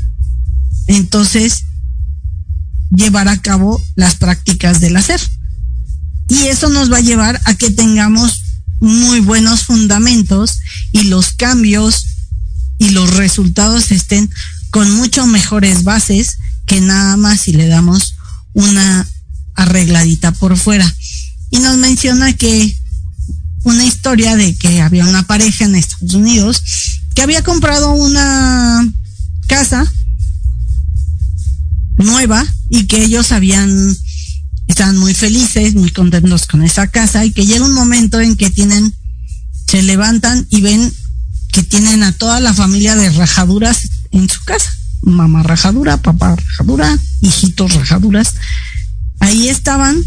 entonces, 0.87 1.65
llevar 2.89 3.27
a 3.27 3.41
cabo 3.41 3.81
las 3.95 4.15
prácticas 4.15 4.79
del 4.79 4.97
hacer. 4.97 5.21
Y 6.29 6.47
eso 6.47 6.69
nos 6.69 6.91
va 6.91 6.97
a 6.97 7.01
llevar 7.01 7.39
a 7.45 7.55
que 7.55 7.71
tengamos 7.71 8.41
muy 8.79 9.19
buenos 9.19 9.63
fundamentos 9.63 10.59
y 10.91 11.03
los 11.03 11.33
cambios 11.33 12.07
y 12.79 12.89
los 12.91 13.15
resultados 13.15 13.91
estén 13.91 14.29
con 14.71 14.91
mucho 14.95 15.27
mejores 15.27 15.83
bases 15.83 16.37
que 16.65 16.81
nada 16.81 17.15
más 17.17 17.41
si 17.41 17.53
le 17.53 17.67
damos 17.67 18.10
una 18.53 19.07
arregladita 19.55 20.31
por 20.31 20.57
fuera. 20.57 20.91
Y 21.49 21.59
nos 21.59 21.77
menciona 21.77 22.33
que 22.33 22.77
una 23.63 23.85
historia 23.85 24.35
de 24.35 24.55
que 24.55 24.81
había 24.81 25.05
una 25.05 25.23
pareja 25.23 25.65
en 25.65 25.75
Estados 25.75 26.13
Unidos 26.15 26.63
que 27.13 27.21
había 27.21 27.43
comprado 27.43 27.91
una 27.91 28.91
casa 29.47 29.91
nueva 31.97 32.45
y 32.69 32.85
que 32.85 33.03
ellos 33.03 33.31
habían 33.31 33.95
estaban 34.67 34.97
muy 34.97 35.13
felices, 35.13 35.75
muy 35.75 35.91
contentos 35.91 36.47
con 36.47 36.63
esa 36.63 36.87
casa 36.87 37.25
y 37.25 37.31
que 37.31 37.45
llega 37.45 37.65
un 37.65 37.73
momento 37.73 38.21
en 38.21 38.35
que 38.37 38.49
tienen 38.49 38.95
se 39.67 39.81
levantan 39.81 40.47
y 40.49 40.61
ven 40.61 40.93
que 41.51 41.63
tienen 41.63 42.03
a 42.03 42.13
toda 42.13 42.39
la 42.39 42.53
familia 42.53 42.95
de 42.95 43.09
rajaduras 43.09 43.89
en 44.11 44.29
su 44.29 44.43
casa. 44.43 44.73
Mamá 45.01 45.43
rajadura, 45.43 45.97
papá 45.97 46.35
rajadura, 46.35 46.97
hijitos 47.21 47.73
rajaduras. 47.73 48.35
Ahí 49.19 49.49
estaban 49.49 49.97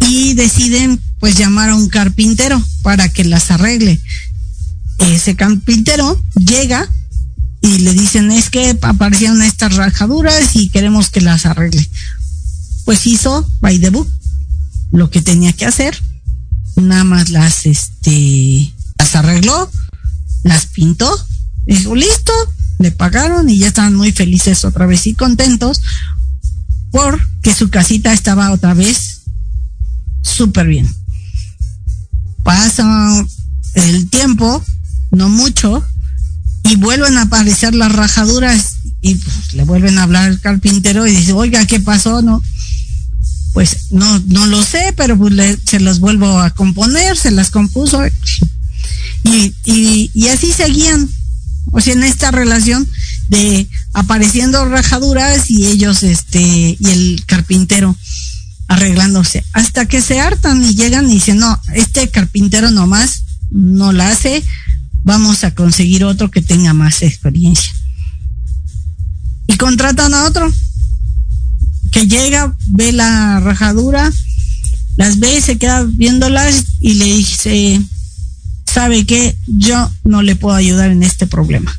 y 0.00 0.34
deciden 0.34 1.00
pues 1.20 1.36
llamar 1.36 1.70
a 1.70 1.74
un 1.74 1.88
carpintero 1.88 2.62
para 2.82 3.08
que 3.08 3.24
las 3.24 3.50
arregle. 3.50 4.00
Ese 4.98 5.36
carpintero 5.36 6.20
llega 6.34 6.88
y 7.60 7.78
le 7.78 7.92
dicen 7.92 8.30
es 8.30 8.50
que 8.50 8.76
aparecieron 8.82 9.42
estas 9.42 9.76
rajaduras 9.76 10.54
y 10.56 10.68
queremos 10.70 11.10
que 11.10 11.20
las 11.20 11.46
arregle. 11.46 11.88
Pues 12.84 13.06
hizo 13.06 13.48
by 13.60 13.78
the 13.78 13.90
book 13.90 14.08
lo 14.90 15.10
que 15.10 15.20
tenía 15.20 15.52
que 15.52 15.66
hacer, 15.66 16.00
nada 16.76 17.04
más 17.04 17.28
las 17.28 17.66
este 17.66 18.72
las 18.98 19.14
arregló, 19.16 19.70
las 20.42 20.66
pintó, 20.66 21.26
dijo 21.66 21.94
listo, 21.94 22.32
le 22.78 22.90
pagaron 22.90 23.48
y 23.50 23.58
ya 23.58 23.68
estaban 23.68 23.94
muy 23.94 24.12
felices 24.12 24.64
otra 24.64 24.86
vez 24.86 25.06
y 25.06 25.14
contentos 25.14 25.80
porque 26.90 27.54
su 27.54 27.70
casita 27.70 28.12
estaba 28.12 28.52
otra 28.52 28.74
vez 28.74 29.22
súper 30.22 30.68
bien. 30.68 30.88
Pasa 32.42 33.26
el 33.74 34.08
tiempo, 34.08 34.64
no 35.10 35.28
mucho, 35.28 35.84
y 36.64 36.76
vuelven 36.76 37.16
a 37.16 37.22
aparecer 37.22 37.74
las 37.74 37.92
rajaduras 37.92 38.76
y 39.00 39.14
pues, 39.16 39.54
le 39.54 39.64
vuelven 39.64 39.98
a 39.98 40.04
hablar 40.04 40.24
al 40.24 40.40
carpintero 40.40 41.06
y 41.06 41.14
dice, 41.16 41.32
oiga, 41.32 41.66
¿qué 41.66 41.80
pasó? 41.80 42.22
No, 42.22 42.42
pues 43.52 43.90
no, 43.90 44.18
no 44.26 44.46
lo 44.46 44.62
sé, 44.62 44.94
pero 44.96 45.16
pues 45.16 45.58
se 45.64 45.80
las 45.80 46.00
vuelvo 46.00 46.40
a 46.40 46.50
componer, 46.50 47.16
se 47.16 47.30
las 47.30 47.50
compuso 47.50 48.02
y, 49.24 50.10
y 50.14 50.28
así 50.28 50.52
seguían, 50.52 51.08
o 51.72 51.80
sea, 51.80 51.92
en 51.92 52.02
esta 52.02 52.30
relación 52.30 52.88
de 53.28 53.68
apareciendo 53.92 54.64
rajaduras 54.64 55.50
y 55.50 55.66
ellos, 55.66 56.02
este, 56.02 56.76
y 56.78 56.88
el 56.88 57.22
carpintero 57.26 57.96
arreglándose, 58.68 59.44
hasta 59.52 59.86
que 59.86 60.02
se 60.02 60.20
hartan 60.20 60.64
y 60.64 60.74
llegan 60.74 61.10
y 61.10 61.14
dicen, 61.14 61.38
no, 61.38 61.60
este 61.74 62.08
carpintero 62.10 62.70
nomás 62.70 63.22
no 63.50 63.92
la 63.92 64.10
hace, 64.10 64.42
vamos 65.04 65.44
a 65.44 65.54
conseguir 65.54 66.04
otro 66.04 66.30
que 66.30 66.42
tenga 66.42 66.74
más 66.74 67.02
experiencia. 67.02 67.72
Y 69.46 69.56
contratan 69.56 70.12
a 70.12 70.24
otro 70.24 70.52
que 71.90 72.06
llega, 72.06 72.54
ve 72.66 72.92
la 72.92 73.40
rajadura, 73.40 74.12
las 74.96 75.18
ve, 75.18 75.40
se 75.40 75.56
queda 75.56 75.84
viéndolas 75.84 76.64
y 76.80 76.94
le 76.94 77.04
dice, 77.06 77.80
sabe 78.68 79.04
que 79.06 79.36
yo 79.46 79.90
no 80.04 80.22
le 80.22 80.36
puedo 80.36 80.56
ayudar 80.56 80.90
en 80.90 81.02
este 81.02 81.26
problema. 81.26 81.76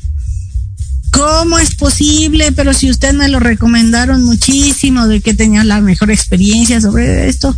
¿cómo 1.20 1.58
es 1.58 1.74
posible? 1.74 2.52
Pero 2.52 2.72
si 2.72 2.90
usted 2.90 3.12
me 3.12 3.28
lo 3.28 3.40
recomendaron 3.40 4.24
muchísimo 4.24 5.06
de 5.06 5.20
que 5.20 5.34
tenía 5.34 5.64
la 5.64 5.80
mejor 5.80 6.10
experiencia 6.10 6.80
sobre 6.80 7.28
esto. 7.28 7.54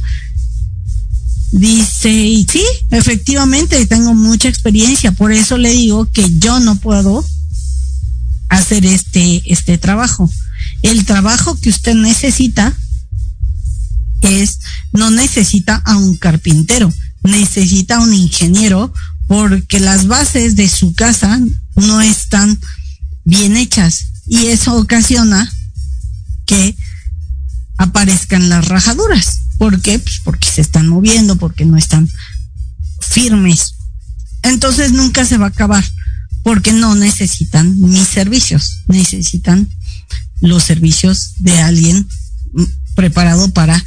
Dice, 1.53 2.11
y 2.11 2.47
sí, 2.51 2.64
efectivamente 2.90 3.85
tengo 3.87 4.14
mucha 4.14 4.49
experiencia, 4.49 5.12
por 5.12 5.33
eso 5.33 5.59
le 5.59 5.71
digo 5.71 6.07
que 6.07 6.27
yo 6.38 6.61
no 6.61 6.77
puedo 6.77 7.25
hacer 8.49 8.87
este, 8.87 9.42
este 9.45 9.77
trabajo. 9.79 10.31
El 10.81 11.05
trabajo 11.05 11.55
que 11.61 11.68
usted 11.68 11.95
necesita 11.95 12.77
es, 14.23 14.61
no 14.92 15.11
necesita 15.11 15.77
a 15.85 15.99
un 15.99 16.16
carpintero, 16.16 16.92
necesita 17.23 17.97
a 17.97 18.01
un 18.01 18.14
ingeniero 18.14 18.92
porque 19.33 19.81
las 19.81 20.09
bases 20.09 20.57
de 20.57 20.68
su 20.68 20.92
casa 20.92 21.40
no 21.75 22.03
están 22.03 22.61
bien 23.25 23.57
hechas 23.57 24.09
y 24.27 24.49
eso 24.49 24.77
ocasiona 24.77 25.51
que 26.45 26.77
aparezcan 27.79 28.51
las 28.51 28.68
rajaduras. 28.68 29.38
¿Por 29.57 29.81
qué? 29.81 29.99
Pues 29.99 30.21
porque 30.23 30.49
se 30.51 30.61
están 30.61 30.87
moviendo, 30.87 31.37
porque 31.37 31.64
no 31.64 31.79
están 31.79 32.11
firmes. 33.01 33.77
Entonces 34.42 34.92
nunca 34.92 35.25
se 35.25 35.38
va 35.38 35.47
a 35.47 35.49
acabar 35.49 35.83
porque 36.42 36.75
no 36.75 36.95
necesitan 36.95 37.81
mis 37.81 38.09
servicios, 38.09 38.83
necesitan 38.87 39.66
los 40.42 40.62
servicios 40.62 41.37
de 41.38 41.59
alguien 41.59 42.07
preparado 42.95 43.51
para 43.55 43.83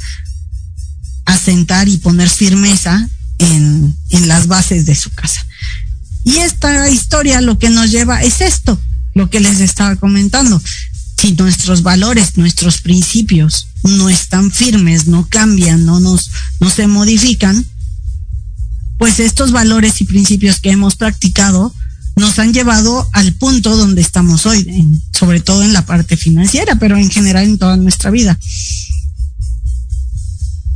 asentar 1.24 1.88
y 1.88 1.98
poner 1.98 2.28
firmeza 2.28 3.08
en, 3.38 3.96
en 4.10 4.28
las 4.28 4.46
bases 4.46 4.86
de 4.86 4.94
su 4.94 5.10
casa. 5.10 5.46
Y 6.24 6.38
esta 6.38 6.88
historia 6.88 7.40
lo 7.40 7.58
que 7.58 7.70
nos 7.70 7.90
lleva 7.90 8.22
es 8.22 8.40
esto, 8.40 8.80
lo 9.14 9.30
que 9.30 9.40
les 9.40 9.60
estaba 9.60 9.96
comentando. 9.96 10.60
Si 11.18 11.32
nuestros 11.32 11.82
valores, 11.82 12.36
nuestros 12.36 12.80
principios 12.80 13.68
no 13.84 14.08
están 14.08 14.50
firmes, 14.50 15.06
no 15.06 15.26
cambian, 15.28 15.86
no 15.86 16.00
nos, 16.00 16.30
no 16.60 16.68
se 16.68 16.86
modifican, 16.86 17.64
pues 18.98 19.20
estos 19.20 19.52
valores 19.52 20.00
y 20.00 20.04
principios 20.04 20.60
que 20.60 20.70
hemos 20.70 20.96
practicado 20.96 21.72
nos 22.16 22.38
han 22.38 22.52
llevado 22.54 23.08
al 23.12 23.32
punto 23.34 23.76
donde 23.76 24.00
estamos 24.00 24.46
hoy, 24.46 24.66
sobre 25.12 25.40
todo 25.40 25.62
en 25.62 25.74
la 25.74 25.84
parte 25.84 26.16
financiera, 26.16 26.76
pero 26.76 26.96
en 26.96 27.10
general 27.10 27.44
en 27.44 27.58
toda 27.58 27.76
nuestra 27.76 28.10
vida. 28.10 28.38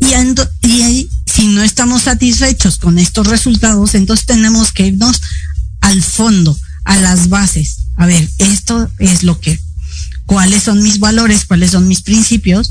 Y, 0.01 1.09
si 1.33 1.47
no 1.49 1.63
estamos 1.63 2.03
satisfechos 2.03 2.79
con 2.79 2.99
estos 2.99 3.27
resultados, 3.27 3.95
entonces 3.95 4.27
tenemos 4.27 4.73
que 4.73 4.87
irnos 4.87 5.21
al 5.81 6.03
fondo, 6.03 6.59
a 6.85 6.97
las 6.97 7.29
bases. 7.29 7.79
A 7.97 8.07
ver, 8.07 8.29
esto 8.39 8.91
es 8.99 9.23
lo 9.23 9.39
que, 9.41 9.59
cuáles 10.27 10.65
son 10.65 10.83
mis 10.83 10.99
valores, 10.99 11.45
cuáles 11.45 11.71
son 11.71 11.87
mis 11.87 12.03
principios, 12.03 12.71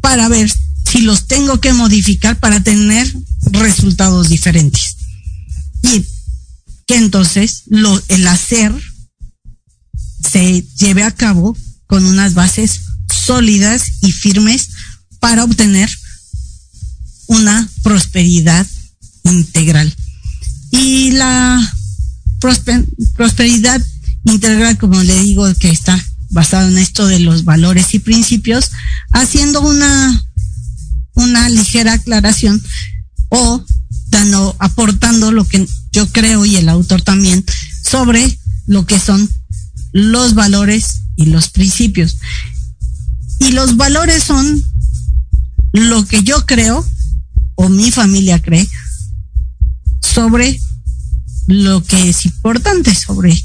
para 0.00 0.28
ver 0.28 0.52
si 0.90 1.02
los 1.02 1.26
tengo 1.26 1.60
que 1.60 1.72
modificar 1.72 2.38
para 2.38 2.62
tener 2.62 3.10
resultados 3.52 4.28
diferentes. 4.28 4.96
Y 5.82 6.04
que 6.86 6.96
entonces 6.96 7.62
lo, 7.66 8.02
el 8.08 8.26
hacer 8.26 8.72
se 10.30 10.62
lleve 10.76 11.04
a 11.04 11.14
cabo 11.14 11.56
con 11.86 12.04
unas 12.06 12.34
bases 12.34 12.80
sólidas 13.12 13.84
y 14.02 14.12
firmes 14.12 14.70
para 15.20 15.44
obtener 15.44 15.90
una 17.32 17.66
prosperidad 17.82 18.66
integral. 19.24 19.94
Y 20.70 21.12
la 21.12 21.74
prosperidad 23.16 23.80
integral, 24.24 24.76
como 24.78 25.02
le 25.02 25.18
digo, 25.22 25.52
que 25.54 25.70
está 25.70 25.98
basada 26.28 26.68
en 26.68 26.78
esto 26.78 27.06
de 27.06 27.20
los 27.20 27.44
valores 27.44 27.94
y 27.94 27.98
principios, 27.98 28.70
haciendo 29.12 29.60
una, 29.62 30.24
una 31.14 31.48
ligera 31.48 31.94
aclaración 31.94 32.62
o 33.28 33.64
dando, 34.08 34.54
aportando 34.58 35.32
lo 35.32 35.46
que 35.46 35.66
yo 35.92 36.06
creo 36.12 36.44
y 36.44 36.56
el 36.56 36.68
autor 36.68 37.02
también 37.02 37.44
sobre 37.82 38.38
lo 38.66 38.86
que 38.86 38.98
son 38.98 39.28
los 39.92 40.34
valores 40.34 41.02
y 41.16 41.26
los 41.26 41.48
principios. 41.48 42.18
Y 43.38 43.52
los 43.52 43.76
valores 43.76 44.22
son 44.22 44.62
lo 45.72 46.06
que 46.06 46.22
yo 46.22 46.44
creo 46.44 46.86
o 47.62 47.68
mi 47.68 47.92
familia 47.92 48.42
cree 48.42 48.68
sobre 50.00 50.60
lo 51.46 51.82
que 51.84 52.08
es 52.08 52.24
importante, 52.26 52.92
sobre 52.92 53.40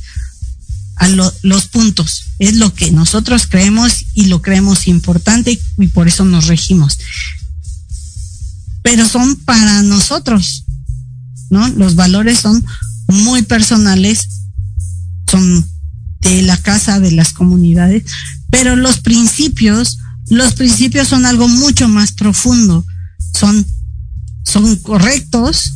a 0.96 1.08
los 1.08 1.68
puntos. 1.68 2.24
Es 2.40 2.56
lo 2.56 2.74
que 2.74 2.90
nosotros 2.90 3.46
creemos 3.46 4.06
y 4.16 4.26
lo 4.26 4.42
creemos 4.42 4.88
importante 4.88 5.60
y 5.78 5.88
por 5.90 6.08
eso 6.08 6.26
nos 6.26 6.48
regimos. 6.48 6.98
Pero 8.82 9.08
son 9.08 9.36
para 9.36 9.84
nosotros, 9.84 10.66
¿no? 11.52 11.68
Los 11.70 11.94
valores 11.94 12.40
son 12.40 12.66
muy 13.08 13.44
personales, 13.44 14.28
son 15.30 15.64
de 16.22 16.42
la 16.42 16.58
casa, 16.58 17.00
de 17.00 17.12
las 17.12 17.34
comunidades, 17.34 18.04
pero 18.50 18.76
los 18.76 19.00
principios, 19.00 20.00
los 20.30 20.56
principios 20.56 21.08
son 21.08 21.28
algo 21.28 21.48
mucho 21.48 21.88
más 21.88 22.14
profundo, 22.14 22.84
son, 23.38 23.64
son 24.48 24.78
correctos 24.78 25.74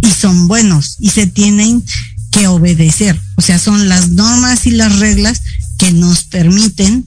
y 0.00 0.10
son 0.10 0.48
buenos 0.48 0.96
y 1.00 1.10
se 1.10 1.26
tienen 1.26 1.84
que 2.30 2.46
obedecer. 2.46 3.20
O 3.36 3.42
sea, 3.42 3.58
son 3.58 3.88
las 3.88 4.10
normas 4.10 4.66
y 4.66 4.70
las 4.70 4.98
reglas 4.98 5.42
que 5.78 5.92
nos 5.92 6.24
permiten 6.24 7.06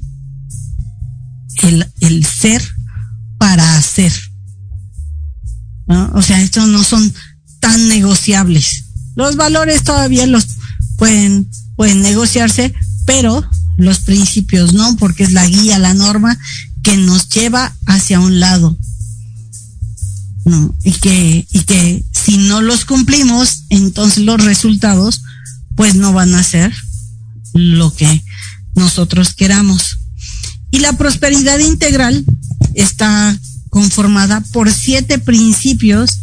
el, 1.63 1.91
el 2.01 2.25
ser 2.25 2.61
para 3.37 3.77
hacer. 3.77 4.13
O 6.13 6.21
sea, 6.21 6.39
estos 6.41 6.67
no 6.67 6.83
son 6.83 7.11
tan 7.59 7.87
negociables. 7.87 8.85
Los 9.15 9.37
valores 9.37 9.83
todavía 9.83 10.27
los 10.27 10.47
pueden, 10.97 11.49
pueden 11.75 12.01
negociarse, 12.01 12.73
pero 13.05 13.43
los 13.77 13.99
principios 13.99 14.73
no, 14.73 14.95
porque 14.97 15.23
es 15.23 15.31
la 15.31 15.47
guía, 15.47 15.79
la 15.79 15.93
norma 15.95 16.37
que 16.83 16.95
nos 16.97 17.27
lleva 17.29 17.73
hacia 17.87 18.19
un 18.19 18.39
lado. 18.39 18.77
Y 20.83 20.93
que, 20.93 21.47
y 21.51 21.63
que 21.63 22.03
si 22.11 22.37
no 22.37 22.61
los 22.61 22.85
cumplimos, 22.85 23.63
entonces 23.69 24.23
los 24.23 24.43
resultados 24.43 25.21
pues 25.75 25.95
no 25.95 26.13
van 26.13 26.33
a 26.35 26.43
ser 26.43 26.73
lo 27.53 27.93
que 27.93 28.23
nosotros 28.75 29.33
queramos. 29.33 29.97
Y 30.71 30.79
la 30.79 30.93
prosperidad 30.93 31.59
integral 31.59 32.25
está 32.75 33.37
conformada 33.69 34.41
por 34.51 34.71
siete 34.71 35.19
principios 35.19 36.19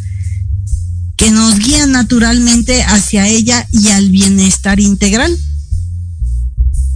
que 1.17 1.31
nos 1.31 1.59
guían 1.59 1.93
naturalmente 1.93 2.83
hacia 2.85 3.27
ella 3.27 3.67
y 3.73 3.89
al 3.89 4.11
bienestar 4.11 4.81
integral. 4.81 5.37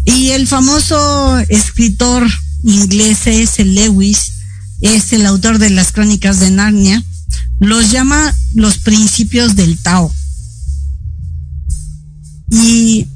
Y 0.04 0.30
el 0.30 0.46
famoso 0.46 1.38
escritor 1.48 2.28
inglés 2.62 3.26
S. 3.26 3.64
Lewis 3.64 4.32
es 4.80 5.12
el 5.12 5.26
autor 5.26 5.58
de 5.58 5.70
las 5.70 5.92
crónicas 5.92 6.40
de 6.40 6.50
Narnia, 6.50 7.02
los 7.60 7.90
llama 7.90 8.34
los 8.54 8.78
principios 8.78 9.54
del 9.54 9.78
Tao. 9.78 10.12
Y 12.50 13.06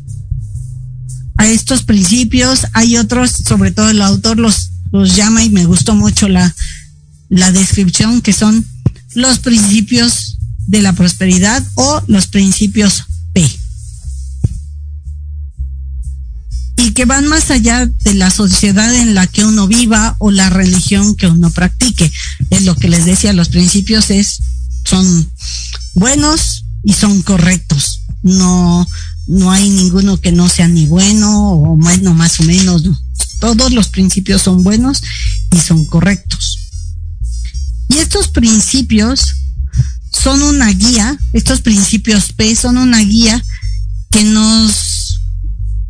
a 1.36 1.48
estos 1.48 1.82
principios 1.82 2.66
hay 2.72 2.96
otros, 2.96 3.30
sobre 3.30 3.72
todo 3.72 3.90
el 3.90 4.00
autor 4.00 4.38
los, 4.38 4.70
los 4.92 5.16
llama 5.16 5.42
y 5.42 5.50
me 5.50 5.64
gustó 5.64 5.94
mucho 5.94 6.28
la, 6.28 6.54
la 7.28 7.50
descripción, 7.50 8.20
que 8.20 8.32
son 8.32 8.64
los 9.14 9.40
principios 9.40 10.38
de 10.66 10.82
la 10.82 10.92
prosperidad 10.92 11.64
o 11.74 12.02
los 12.06 12.26
principios 12.26 13.04
Y 16.76 16.92
que 16.92 17.04
van 17.04 17.26
más 17.28 17.50
allá 17.50 17.86
de 17.86 18.14
la 18.14 18.30
sociedad 18.30 18.92
en 18.94 19.14
la 19.14 19.26
que 19.26 19.44
uno 19.44 19.66
viva 19.66 20.16
o 20.18 20.30
la 20.30 20.50
religión 20.50 21.14
que 21.14 21.26
uno 21.26 21.50
practique. 21.50 22.10
Es 22.50 22.62
lo 22.62 22.74
que 22.74 22.88
les 22.88 23.04
decía, 23.04 23.32
los 23.32 23.48
principios 23.48 24.10
es, 24.10 24.40
son 24.84 25.30
buenos 25.94 26.64
y 26.82 26.92
son 26.92 27.22
correctos. 27.22 28.00
No, 28.22 28.86
no 29.26 29.52
hay 29.52 29.70
ninguno 29.70 30.20
que 30.20 30.32
no 30.32 30.48
sea 30.48 30.68
ni 30.68 30.86
bueno 30.86 31.52
o 31.52 31.76
bueno, 31.76 32.14
más 32.14 32.40
o 32.40 32.44
menos. 32.44 32.82
Todos 33.40 33.72
los 33.72 33.88
principios 33.88 34.42
son 34.42 34.64
buenos 34.64 35.02
y 35.52 35.60
son 35.60 35.84
correctos. 35.84 36.58
Y 37.88 37.98
estos 37.98 38.28
principios 38.28 39.36
son 40.12 40.42
una 40.42 40.68
guía, 40.68 41.18
estos 41.32 41.60
principios 41.60 42.32
P 42.32 42.54
son 42.56 42.78
una 42.78 43.00
guía 43.00 43.42
que 44.10 44.24
nos 44.24 44.93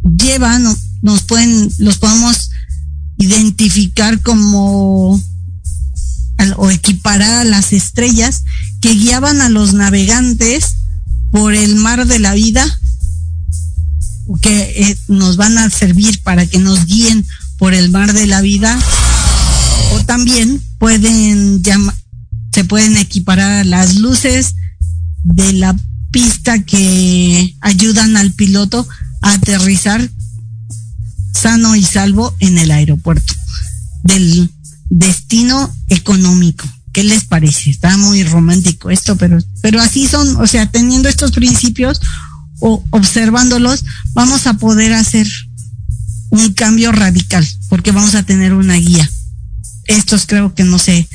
llevan, 0.04 0.64
nos 1.02 1.22
pueden, 1.22 1.70
los 1.78 1.98
podemos 1.98 2.50
identificar 3.18 4.20
como 4.20 5.20
o 6.56 6.70
equiparar 6.70 7.40
a 7.40 7.44
las 7.44 7.72
estrellas 7.72 8.44
que 8.80 8.92
guiaban 8.94 9.40
a 9.40 9.48
los 9.48 9.72
navegantes 9.72 10.74
por 11.30 11.54
el 11.54 11.76
mar 11.76 12.06
de 12.06 12.18
la 12.18 12.34
vida, 12.34 12.66
que 14.40 14.90
eh, 14.90 14.98
nos 15.08 15.36
van 15.36 15.58
a 15.58 15.70
servir 15.70 16.20
para 16.22 16.46
que 16.46 16.58
nos 16.58 16.84
guíen 16.86 17.24
por 17.58 17.72
el 17.72 17.90
mar 17.90 18.12
de 18.12 18.26
la 18.26 18.40
vida. 18.40 18.78
O 19.92 20.04
también 20.04 20.62
pueden 20.78 21.62
llamar 21.62 21.94
se 22.54 22.64
pueden 22.64 22.96
equiparar 22.96 23.66
las 23.66 23.96
luces 23.96 24.54
de 25.24 25.54
la 25.54 25.74
pista 26.12 26.62
que 26.62 27.56
ayudan 27.60 28.16
al 28.16 28.30
piloto 28.30 28.86
a 28.88 29.03
aterrizar 29.24 30.08
sano 31.32 31.74
y 31.74 31.82
salvo 31.82 32.34
en 32.40 32.58
el 32.58 32.70
aeropuerto 32.70 33.34
del 34.02 34.50
destino 34.90 35.74
económico. 35.88 36.68
¿Qué 36.92 37.02
les 37.02 37.24
parece? 37.24 37.70
Está 37.70 37.96
muy 37.96 38.22
romántico 38.22 38.90
esto, 38.90 39.16
pero, 39.16 39.38
pero 39.62 39.80
así 39.80 40.06
son, 40.06 40.36
o 40.36 40.46
sea, 40.46 40.70
teniendo 40.70 41.08
estos 41.08 41.32
principios 41.32 42.00
o 42.60 42.84
observándolos, 42.90 43.84
vamos 44.12 44.46
a 44.46 44.54
poder 44.54 44.92
hacer 44.92 45.26
un 46.30 46.52
cambio 46.52 46.92
radical, 46.92 47.46
porque 47.68 47.90
vamos 47.90 48.14
a 48.14 48.22
tener 48.22 48.52
una 48.52 48.74
guía. 48.74 49.10
Estos 49.86 50.26
creo 50.26 50.54
que 50.54 50.64
no 50.64 50.78
se, 50.78 51.08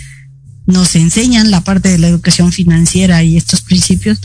nos 0.65 0.95
enseñan 0.95 1.50
la 1.50 1.62
parte 1.62 1.89
de 1.89 1.98
la 1.98 2.08
educación 2.08 2.52
financiera 2.52 3.24
y 3.24 3.38
estos 3.38 3.62
principios, 3.62 4.19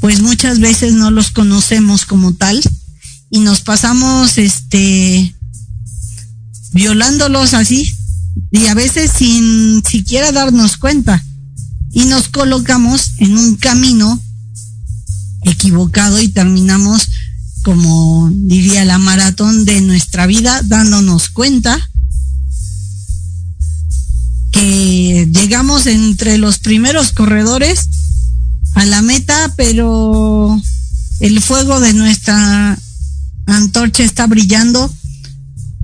pues 0.00 0.20
muchas 0.20 0.60
veces 0.60 0.94
no 0.94 1.10
los 1.10 1.30
conocemos 1.30 2.04
como 2.06 2.34
tal 2.34 2.62
y 3.34 3.40
nos 3.40 3.62
pasamos 3.62 4.38
este 4.38 5.34
violándolos 6.70 7.52
así 7.52 7.92
y 8.52 8.68
a 8.68 8.74
veces 8.74 9.10
sin 9.10 9.82
siquiera 9.84 10.30
darnos 10.30 10.76
cuenta. 10.76 11.20
Y 11.90 12.04
nos 12.04 12.28
colocamos 12.28 13.14
en 13.18 13.36
un 13.36 13.56
camino 13.56 14.22
equivocado 15.42 16.20
y 16.22 16.28
terminamos 16.28 17.08
como 17.64 18.30
diría 18.32 18.84
la 18.84 18.98
maratón 18.98 19.64
de 19.64 19.80
nuestra 19.80 20.26
vida 20.28 20.62
dándonos 20.62 21.28
cuenta 21.28 21.90
que 24.52 25.28
llegamos 25.32 25.86
entre 25.86 26.38
los 26.38 26.60
primeros 26.60 27.10
corredores 27.10 27.88
a 28.74 28.84
la 28.84 29.02
meta, 29.02 29.52
pero 29.56 30.62
el 31.18 31.40
fuego 31.40 31.80
de 31.80 31.94
nuestra 31.94 32.78
antorcha 33.46 34.02
está 34.02 34.26
brillando, 34.26 34.92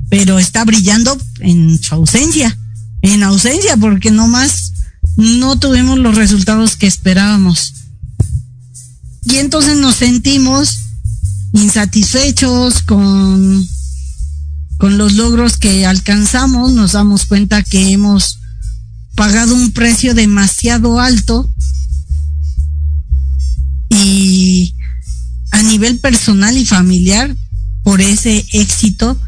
pero 0.08 0.38
está 0.38 0.64
brillando 0.64 1.16
en 1.40 1.80
su 1.82 1.94
ausencia, 1.94 2.56
en 3.02 3.22
ausencia, 3.22 3.76
porque 3.76 4.10
no 4.10 4.28
más 4.28 4.72
no 5.16 5.58
tuvimos 5.58 5.98
los 5.98 6.16
resultados 6.16 6.76
que 6.76 6.86
esperábamos. 6.86 7.74
Y 9.24 9.36
entonces 9.36 9.76
nos 9.76 9.96
sentimos 9.96 10.78
insatisfechos 11.52 12.82
con, 12.82 13.66
con 14.78 14.98
los 14.98 15.14
logros 15.14 15.56
que 15.56 15.84
alcanzamos, 15.86 16.72
nos 16.72 16.92
damos 16.92 17.26
cuenta 17.26 17.62
que 17.62 17.92
hemos 17.92 18.38
pagado 19.14 19.54
un 19.54 19.72
precio 19.72 20.14
demasiado 20.14 21.00
alto 21.00 21.50
y 23.90 24.74
a 25.50 25.62
nivel 25.62 25.98
personal 25.98 26.56
y 26.56 26.64
familiar 26.64 27.36
por 27.82 28.00
ese 28.00 28.46
éxito 28.52 29.20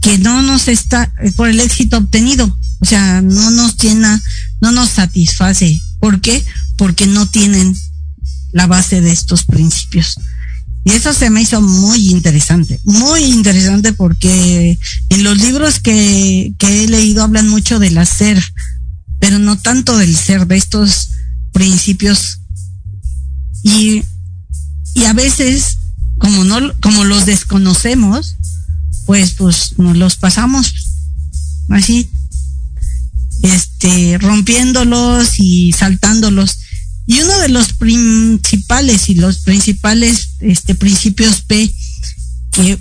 que 0.00 0.18
no 0.18 0.42
nos 0.42 0.68
está, 0.68 1.12
por 1.34 1.48
el 1.48 1.60
éxito 1.60 1.98
obtenido, 1.98 2.56
o 2.80 2.84
sea, 2.84 3.22
no 3.22 3.50
nos 3.50 3.76
llena, 3.76 4.22
no 4.60 4.72
nos 4.72 4.90
satisface. 4.90 5.80
¿Por 5.98 6.20
qué? 6.20 6.44
Porque 6.76 7.06
no 7.06 7.26
tienen 7.28 7.74
la 8.52 8.66
base 8.66 9.00
de 9.00 9.12
estos 9.12 9.44
principios. 9.44 10.18
Y 10.84 10.92
eso 10.92 11.12
se 11.12 11.30
me 11.30 11.42
hizo 11.42 11.60
muy 11.60 12.10
interesante, 12.10 12.80
muy 12.84 13.24
interesante 13.24 13.92
porque 13.92 14.78
en 15.08 15.24
los 15.24 15.36
libros 15.38 15.80
que, 15.80 16.54
que 16.58 16.84
he 16.84 16.86
leído 16.86 17.24
hablan 17.24 17.48
mucho 17.48 17.80
del 17.80 17.98
hacer, 17.98 18.40
pero 19.18 19.40
no 19.40 19.58
tanto 19.58 19.96
del 19.98 20.14
ser, 20.14 20.46
de 20.46 20.56
estos 20.56 21.08
principios 21.52 22.38
y, 23.64 24.04
y 24.94 25.04
a 25.06 25.12
veces, 25.12 25.75
como 26.18 26.44
no, 26.44 26.72
como 26.80 27.04
los 27.04 27.26
desconocemos, 27.26 28.36
pues, 29.06 29.32
pues 29.32 29.78
nos 29.78 29.96
los 29.96 30.16
pasamos 30.16 30.72
así, 31.68 32.10
este, 33.42 34.18
rompiéndolos 34.18 35.38
y 35.38 35.72
saltándolos. 35.72 36.58
Y 37.06 37.20
uno 37.20 37.38
de 37.38 37.48
los 37.48 37.72
principales 37.74 39.08
y 39.08 39.14
los 39.14 39.38
principales 39.38 40.30
este, 40.40 40.74
principios 40.74 41.42
P 41.42 41.72
que 42.50 42.78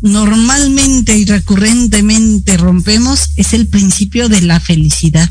normalmente 0.00 1.16
y 1.16 1.24
recurrentemente 1.24 2.56
rompemos 2.56 3.30
es 3.36 3.52
el 3.52 3.68
principio 3.68 4.28
de 4.28 4.42
la 4.42 4.58
felicidad 4.58 5.30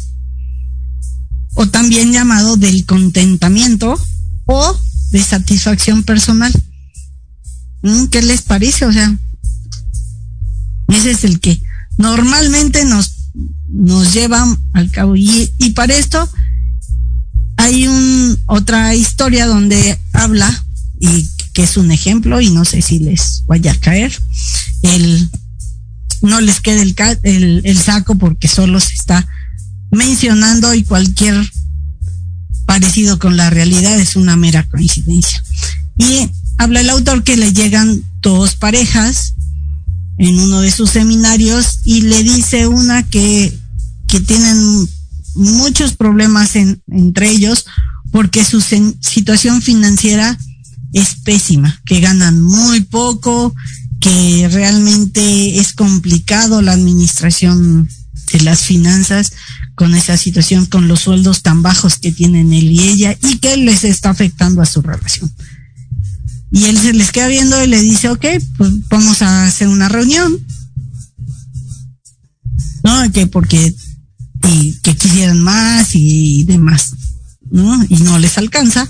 o 1.56 1.68
también 1.68 2.14
llamado 2.14 2.56
del 2.56 2.86
contentamiento 2.86 4.00
o 4.46 4.80
de 5.12 5.22
satisfacción 5.22 6.04
personal. 6.04 6.54
¿Qué 8.12 8.22
les 8.22 8.42
parece? 8.42 8.86
O 8.86 8.94
sea, 8.94 9.18
ese 10.88 11.12
es 11.12 11.24
el 11.24 11.40
que 11.40 11.62
normalmente 11.98 12.86
nos, 12.86 13.12
nos 13.68 14.14
lleva 14.14 14.46
al 14.74 14.92
cabo. 14.92 15.16
Y, 15.16 15.52
y 15.58 15.72
para 15.72 15.96
esto 15.96 16.30
hay 17.58 17.88
un, 17.88 18.40
otra 18.48 18.96
historia 18.96 19.48
donde 19.48 20.00
habla, 20.14 20.66
y 21.00 21.28
que 21.54 21.64
es 21.64 21.78
un 21.78 21.92
ejemplo, 21.92 22.42
y 22.42 22.50
no 22.50 22.66
sé 22.66 22.82
si 22.82 23.00
les 23.00 23.44
vaya 23.48 23.72
a 23.72 23.80
caer, 23.80 24.12
el, 24.84 25.30
no 26.22 26.42
les 26.42 26.62
quede 26.62 26.82
el, 26.82 26.96
el, 27.24 27.62
el 27.64 27.78
saco 27.78 28.16
porque 28.16 28.48
solo 28.48 28.80
se 28.80 28.94
está 28.94 29.28
mencionando 29.92 30.74
y 30.74 30.84
cualquier 30.84 31.36
parecido 32.66 33.20
con 33.20 33.36
la 33.36 33.50
realidad 33.50 34.00
es 34.00 34.16
una 34.16 34.38
mera 34.38 34.68
coincidencia. 34.70 35.44
Y 35.98 36.30
habla 36.62 36.82
el 36.82 36.92
autor 36.92 37.24
que 37.24 37.38
le 37.38 37.54
llegan 37.54 38.04
dos 38.22 38.56
parejas 38.56 39.34
en 40.20 40.40
uno 40.40 40.62
de 40.62 40.70
sus 40.70 40.92
seminarios 40.92 41.80
y 41.86 42.02
le 42.02 42.22
dice 42.22 42.68
una 42.68 43.02
que, 43.02 43.58
que 44.08 44.20
tienen 44.22 44.88
muchos 45.34 45.94
problemas 45.94 46.56
entre 46.56 47.32
ellos 47.32 47.66
porque 48.12 48.46
su 48.46 48.62
situación 48.62 49.64
financiera 49.64 50.38
es 50.94 51.16
pésima, 51.24 51.82
que 51.84 52.00
ganan 52.00 52.40
muy 52.44 52.82
poco, 52.82 53.56
que 54.00 54.48
realmente 54.52 55.58
es 55.58 55.74
complicado 55.74 56.62
la 56.62 56.74
administración 56.74 57.90
de 58.34 58.42
las 58.42 58.62
finanzas 58.62 59.34
con 59.74 59.96
esa 59.96 60.16
situación, 60.16 60.68
con 60.68 60.88
los 60.88 61.00
sueldos 61.00 61.42
tan 61.42 61.64
bajos 61.64 61.98
que 61.98 62.12
tienen 62.12 62.54
él 62.54 62.72
y 62.72 62.82
ella 62.82 63.18
y 63.24 63.40
que 63.40 63.58
les 63.58 63.84
está 63.84 64.12
afectando 64.12 64.62
a 64.62 64.68
su 64.68 64.84
relación. 64.84 65.32
Y 66.52 66.66
él 66.66 66.78
se 66.78 66.94
les 66.94 67.12
queda 67.12 67.28
viendo 67.28 67.64
y 67.64 67.68
le 67.68 67.82
dice, 67.82 68.10
ok, 68.10 68.26
pues 68.58 68.88
vamos 68.90 69.22
a 69.22 69.46
hacer 69.46 69.68
una 69.68 69.90
reunión. 69.90 70.38
¿No? 72.84 73.12
Que 73.12 73.28
porque 73.28 73.74
y 74.50 74.74
que 74.82 74.96
quisieran 74.96 75.42
más 75.42 75.92
y 75.94 76.44
demás, 76.46 76.96
¿no? 77.50 77.84
Y 77.90 77.98
no 77.98 78.20
les 78.20 78.38
alcanza. 78.38 78.90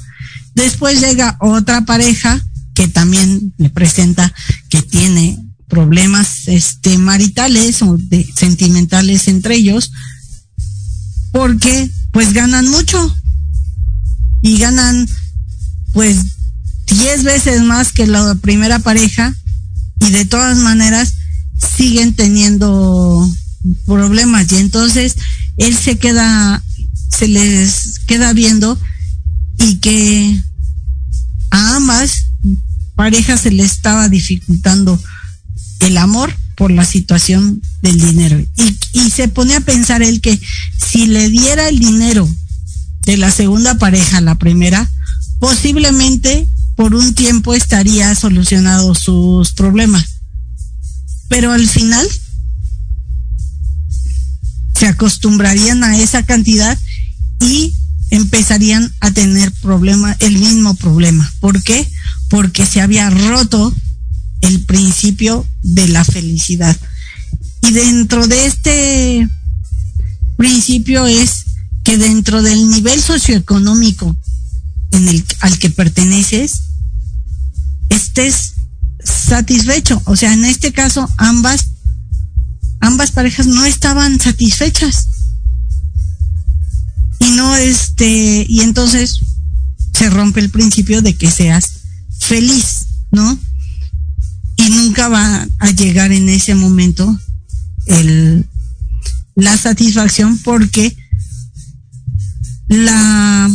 Después 0.55 0.99
llega 0.99 1.37
otra 1.39 1.85
pareja 1.85 2.43
que 2.73 2.87
también 2.87 3.53
le 3.57 3.69
presenta 3.69 4.33
que 4.69 4.81
tiene 4.81 5.37
problemas 5.67 6.47
este 6.47 6.97
maritales 6.97 7.81
o 7.81 7.97
de, 7.97 8.27
sentimentales 8.35 9.27
entre 9.29 9.55
ellos 9.55 9.91
porque 11.31 11.89
pues 12.11 12.33
ganan 12.33 12.67
mucho 12.69 13.15
y 14.41 14.57
ganan 14.57 15.07
pues 15.93 16.17
10 16.91 17.23
veces 17.23 17.61
más 17.61 17.91
que 17.91 18.07
la 18.07 18.35
primera 18.35 18.79
pareja 18.79 19.35
y 19.99 20.11
de 20.11 20.25
todas 20.25 20.57
maneras 20.57 21.13
siguen 21.77 22.13
teniendo 22.13 23.29
problemas 23.85 24.51
y 24.51 24.57
entonces 24.57 25.15
él 25.57 25.75
se 25.75 25.97
queda 25.97 26.61
se 27.09 27.27
les 27.27 27.99
queda 28.07 28.33
viendo 28.33 28.79
y 29.59 29.75
que 29.75 30.41
a 31.51 31.75
ambas 31.75 32.25
parejas 32.95 33.41
se 33.41 33.51
les 33.51 33.73
estaba 33.73 34.09
dificultando 34.09 34.99
el 35.79 35.97
amor 35.97 36.35
por 36.55 36.71
la 36.71 36.85
situación 36.85 37.61
del 37.81 37.99
dinero. 37.99 38.39
Y, 38.39 38.77
y 38.93 39.09
se 39.09 39.27
pone 39.27 39.55
a 39.55 39.61
pensar 39.61 40.01
él 40.01 40.21
que 40.21 40.39
si 40.77 41.07
le 41.07 41.29
diera 41.29 41.69
el 41.69 41.79
dinero 41.79 42.27
de 43.05 43.17
la 43.17 43.31
segunda 43.31 43.77
pareja 43.77 44.17
a 44.17 44.21
la 44.21 44.35
primera, 44.35 44.89
posiblemente 45.39 46.47
por 46.81 46.95
un 46.95 47.13
tiempo 47.13 47.53
estaría 47.53 48.15
solucionado 48.15 48.95
sus 48.95 49.51
problemas. 49.51 50.03
Pero 51.29 51.51
al 51.51 51.67
final 51.67 52.07
se 54.73 54.87
acostumbrarían 54.87 55.83
a 55.83 55.99
esa 55.99 56.23
cantidad 56.23 56.75
y 57.39 57.75
empezarían 58.09 58.91
a 58.99 59.11
tener 59.11 59.51
problema, 59.61 60.17
el 60.21 60.39
mismo 60.39 60.73
problema. 60.73 61.31
¿Por 61.39 61.61
qué? 61.61 61.87
porque 62.31 62.65
se 62.65 62.81
había 62.81 63.11
roto 63.11 63.75
el 64.41 64.61
principio 64.61 65.45
de 65.61 65.87
la 65.87 66.03
felicidad. 66.03 66.75
Y 67.61 67.73
dentro 67.73 68.25
de 68.25 68.47
este 68.47 69.29
principio 70.35 71.05
es 71.05 71.45
que 71.83 71.99
dentro 71.99 72.41
del 72.41 72.71
nivel 72.71 72.99
socioeconómico 72.99 74.17
en 74.93 75.09
el, 75.09 75.23
al 75.41 75.59
que 75.59 75.69
perteneces, 75.69 76.70
estés 77.91 78.53
satisfecho. 79.03 80.01
O 80.05 80.15
sea, 80.15 80.33
en 80.33 80.45
este 80.45 80.71
caso, 80.71 81.09
ambas, 81.17 81.65
ambas 82.79 83.11
parejas 83.11 83.47
no 83.47 83.65
estaban 83.65 84.19
satisfechas. 84.19 85.07
Y 87.19 87.31
no, 87.31 87.55
este, 87.55 88.45
y 88.47 88.61
entonces 88.61 89.21
se 89.93 90.09
rompe 90.09 90.39
el 90.39 90.49
principio 90.49 91.01
de 91.01 91.15
que 91.15 91.29
seas 91.29 91.81
feliz, 92.19 92.87
¿no? 93.11 93.37
Y 94.57 94.69
nunca 94.69 95.07
va 95.07 95.47
a 95.59 95.71
llegar 95.71 96.11
en 96.11 96.29
ese 96.29 96.55
momento 96.55 97.19
el, 97.85 98.47
la 99.35 99.57
satisfacción 99.57 100.37
porque 100.39 100.95
la, 102.67 103.49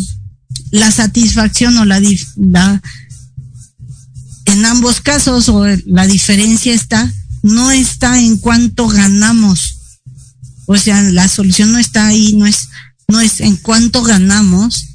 la 0.70 0.90
satisfacción 0.90 1.79
o 1.79 1.85
la, 1.85 2.01
la 2.37 2.83
en 4.57 4.64
ambos 4.64 5.03
casos 5.03 5.51
o 5.51 5.66
la 5.85 6.07
diferencia 6.07 6.73
está 6.73 7.12
no 7.42 7.71
está 7.71 8.19
en 8.19 8.38
cuánto 8.38 8.88
ganamos. 8.88 9.77
O 10.64 10.77
sea 10.79 11.03
la 11.03 11.29
solución 11.29 11.73
no 11.73 11.79
está 11.79 12.07
ahí 12.07 12.33
no 12.33 12.47
es 12.47 12.71
no 13.07 13.21
es 13.21 13.40
en 13.40 13.57
cuánto 13.57 14.03
ganamos 14.03 14.87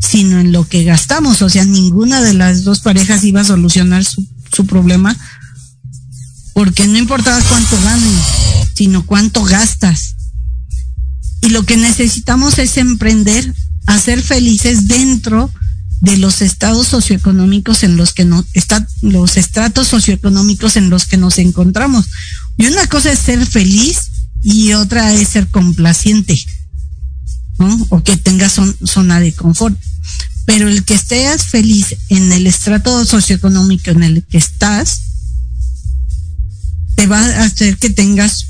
sino 0.00 0.40
en 0.40 0.52
lo 0.52 0.66
que 0.66 0.84
gastamos. 0.84 1.42
O 1.42 1.50
sea 1.50 1.66
ninguna 1.66 2.22
de 2.22 2.32
las 2.32 2.64
dos 2.64 2.80
parejas 2.80 3.22
iba 3.24 3.42
a 3.42 3.44
solucionar 3.44 4.04
su, 4.04 4.26
problema 4.66 5.16
porque 6.54 6.86
no 6.86 6.98
importaba 6.98 7.40
cuánto 7.42 7.76
ganen 7.84 8.18
sino 8.74 9.04
cuánto 9.04 9.44
gastas. 9.44 10.16
Y 11.42 11.50
lo 11.50 11.64
que 11.64 11.76
necesitamos 11.76 12.58
es 12.58 12.78
emprender 12.78 13.54
a 13.86 13.98
ser 13.98 14.22
felices 14.22 14.88
dentro 14.88 15.50
de 16.00 16.16
los 16.16 16.40
estados 16.40 16.88
socioeconómicos 16.88 17.82
en 17.82 17.96
los 17.96 18.12
que 18.14 18.24
no 18.24 18.44
están 18.54 18.88
los 19.02 19.36
estratos 19.36 19.88
socioeconómicos 19.88 20.76
en 20.76 20.88
los 20.88 21.06
que 21.06 21.18
nos 21.18 21.38
encontramos. 21.38 22.06
Y 22.56 22.66
una 22.66 22.86
cosa 22.86 23.12
es 23.12 23.18
ser 23.18 23.44
feliz 23.46 24.10
y 24.42 24.72
otra 24.72 25.12
es 25.12 25.28
ser 25.28 25.48
complaciente. 25.48 26.38
O 27.90 28.02
que 28.02 28.16
tengas 28.16 28.58
zona 28.84 29.20
de 29.20 29.34
confort. 29.34 29.78
Pero 30.46 30.68
el 30.68 30.84
que 30.84 30.94
estés 30.94 31.44
feliz 31.44 31.94
en 32.08 32.32
el 32.32 32.46
estrato 32.46 33.04
socioeconómico 33.04 33.90
en 33.90 34.02
el 34.02 34.24
que 34.24 34.38
estás, 34.38 35.02
te 36.94 37.06
va 37.06 37.20
a 37.20 37.44
hacer 37.44 37.76
que 37.76 37.90
tengas 37.90 38.46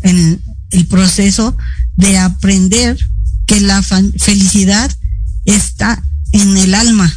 en 0.00 0.42
el 0.70 0.86
proceso 0.86 1.56
de 1.96 2.16
aprender 2.18 2.98
que 3.46 3.60
la 3.60 3.82
felicidad 3.82 4.90
está 5.44 6.02
en 6.34 6.56
el 6.56 6.74
alma 6.74 7.12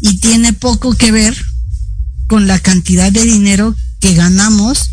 y 0.00 0.16
tiene 0.16 0.54
poco 0.54 0.94
que 0.94 1.12
ver 1.12 1.36
con 2.26 2.46
la 2.46 2.58
cantidad 2.58 3.12
de 3.12 3.22
dinero 3.22 3.76
que 4.00 4.14
ganamos 4.14 4.90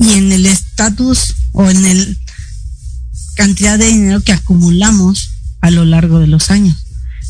y 0.00 0.14
en 0.14 0.32
el 0.32 0.46
estatus 0.46 1.34
o 1.52 1.70
en 1.70 1.84
el 1.84 2.18
cantidad 3.36 3.78
de 3.78 3.86
dinero 3.86 4.20
que 4.20 4.32
acumulamos 4.32 5.30
a 5.60 5.70
lo 5.70 5.84
largo 5.84 6.18
de 6.18 6.26
los 6.26 6.50
años. 6.50 6.76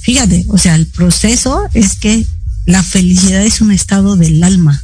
Fíjate, 0.00 0.46
o 0.48 0.56
sea, 0.56 0.74
el 0.74 0.86
proceso 0.86 1.68
es 1.74 1.96
que 1.96 2.26
la 2.64 2.82
felicidad 2.82 3.44
es 3.44 3.60
un 3.60 3.72
estado 3.72 4.16
del 4.16 4.42
alma. 4.42 4.82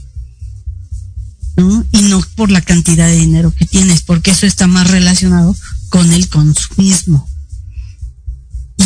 Y 1.92 2.02
no 2.02 2.22
por 2.36 2.50
la 2.50 2.62
cantidad 2.62 3.06
de 3.06 3.16
dinero 3.16 3.52
que 3.52 3.66
tienes, 3.66 4.00
porque 4.00 4.30
eso 4.30 4.46
está 4.46 4.66
más 4.66 4.90
relacionado 4.90 5.54
con 5.90 6.10
el 6.12 6.28
consumismo. 6.28 7.29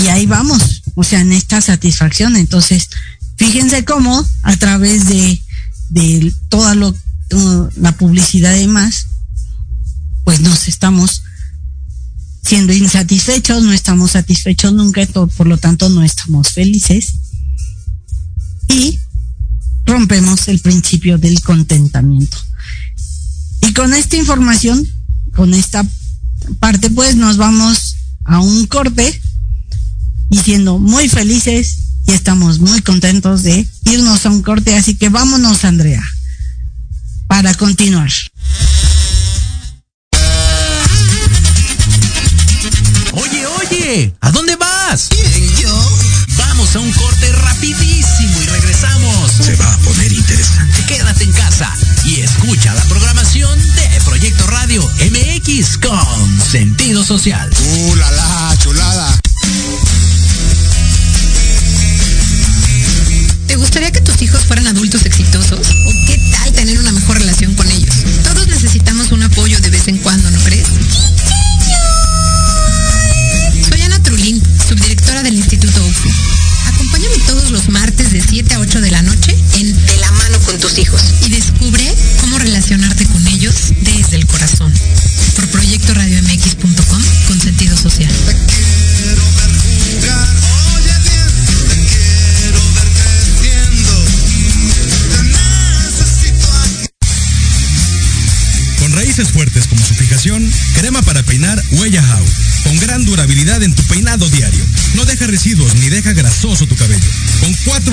Y 0.03 0.09
ahí 0.09 0.27
vamos, 0.27 0.83
o 0.95 1.05
sea, 1.05 1.21
en 1.21 1.33
esta 1.33 1.61
satisfacción. 1.61 2.37
Entonces, 2.37 2.89
fíjense 3.37 3.85
cómo 3.85 4.27
a 4.43 4.57
través 4.57 5.07
de, 5.07 5.41
de 5.91 6.33
toda 6.49 6.75
lo, 6.75 6.95
la 7.77 7.97
publicidad 7.97 8.55
y 8.57 8.61
demás, 8.61 9.07
pues 10.25 10.41
nos 10.41 10.69
estamos 10.69 11.23
siendo 12.45 12.73
insatisfechos, 12.73 13.63
no 13.63 13.73
estamos 13.73 14.13
satisfechos 14.13 14.73
nunca, 14.73 15.07
por 15.07 15.47
lo 15.47 15.59
tanto 15.59 15.89
no 15.89 16.03
estamos 16.03 16.51
felices. 16.51 17.15
Y 18.69 18.99
rompemos 19.87 20.49
el 20.49 20.61
principio 20.61 21.19
del 21.19 21.41
contentamiento. 21.41 22.37
Y 23.63 23.73
con 23.73 23.95
esta 23.95 24.17
información, 24.17 24.87
con 25.35 25.55
esta 25.55 25.87
parte, 26.59 26.91
pues 26.91 27.17
nos 27.17 27.37
vamos 27.37 27.97
a 28.25 28.41
un 28.41 28.67
corte 28.67 29.21
y 30.31 30.39
siendo 30.39 30.79
muy 30.79 31.09
felices 31.09 31.79
y 32.07 32.13
estamos 32.13 32.59
muy 32.59 32.83
contentos 32.83 33.43
de 33.43 33.67
irnos 33.85 34.27
a 34.27 34.31
un 34.31 34.43
corte. 34.43 34.77
Así 34.77 34.95
que 34.97 35.09
vámonos, 35.09 35.65
Andrea, 35.65 36.03
para 37.27 37.55
continuar. 37.55 38.11
Oye, 43.13 43.47
oye, 43.47 44.15
¿a 44.21 44.31
dónde 44.33 44.57
vas? 44.57 45.09
¿Yo? 45.61 45.99
Vamos 46.37 46.75
a 46.77 46.81
un 46.81 46.93
corte 46.93 47.33
rapidísimo 47.33 48.43
y 48.43 48.47
regresamos. 48.47 49.33
Se 49.33 49.57
va 49.57 49.73
a 49.73 49.79
poner 49.79 50.13
interesante. 50.13 50.85
Quédate 50.87 51.25
en 51.25 51.33
casa 51.33 51.73
y 52.05 52.21
escucha 52.21 52.75
la 52.75 52.83
programación 52.85 53.59
de 53.77 54.01
Proyecto 54.05 54.47
Radio 54.47 54.83
MX 54.83 55.79
con 55.79 56.41
sentido 56.41 57.05
social. 57.05 57.51
¡Uh, 57.61 57.95
la, 57.97 58.11
la 58.11 58.57
chulada! 58.59 59.19
Hijos 64.23 64.45
fueran 64.47 64.67
adultos 64.67 65.07
exitosos? 65.07 65.64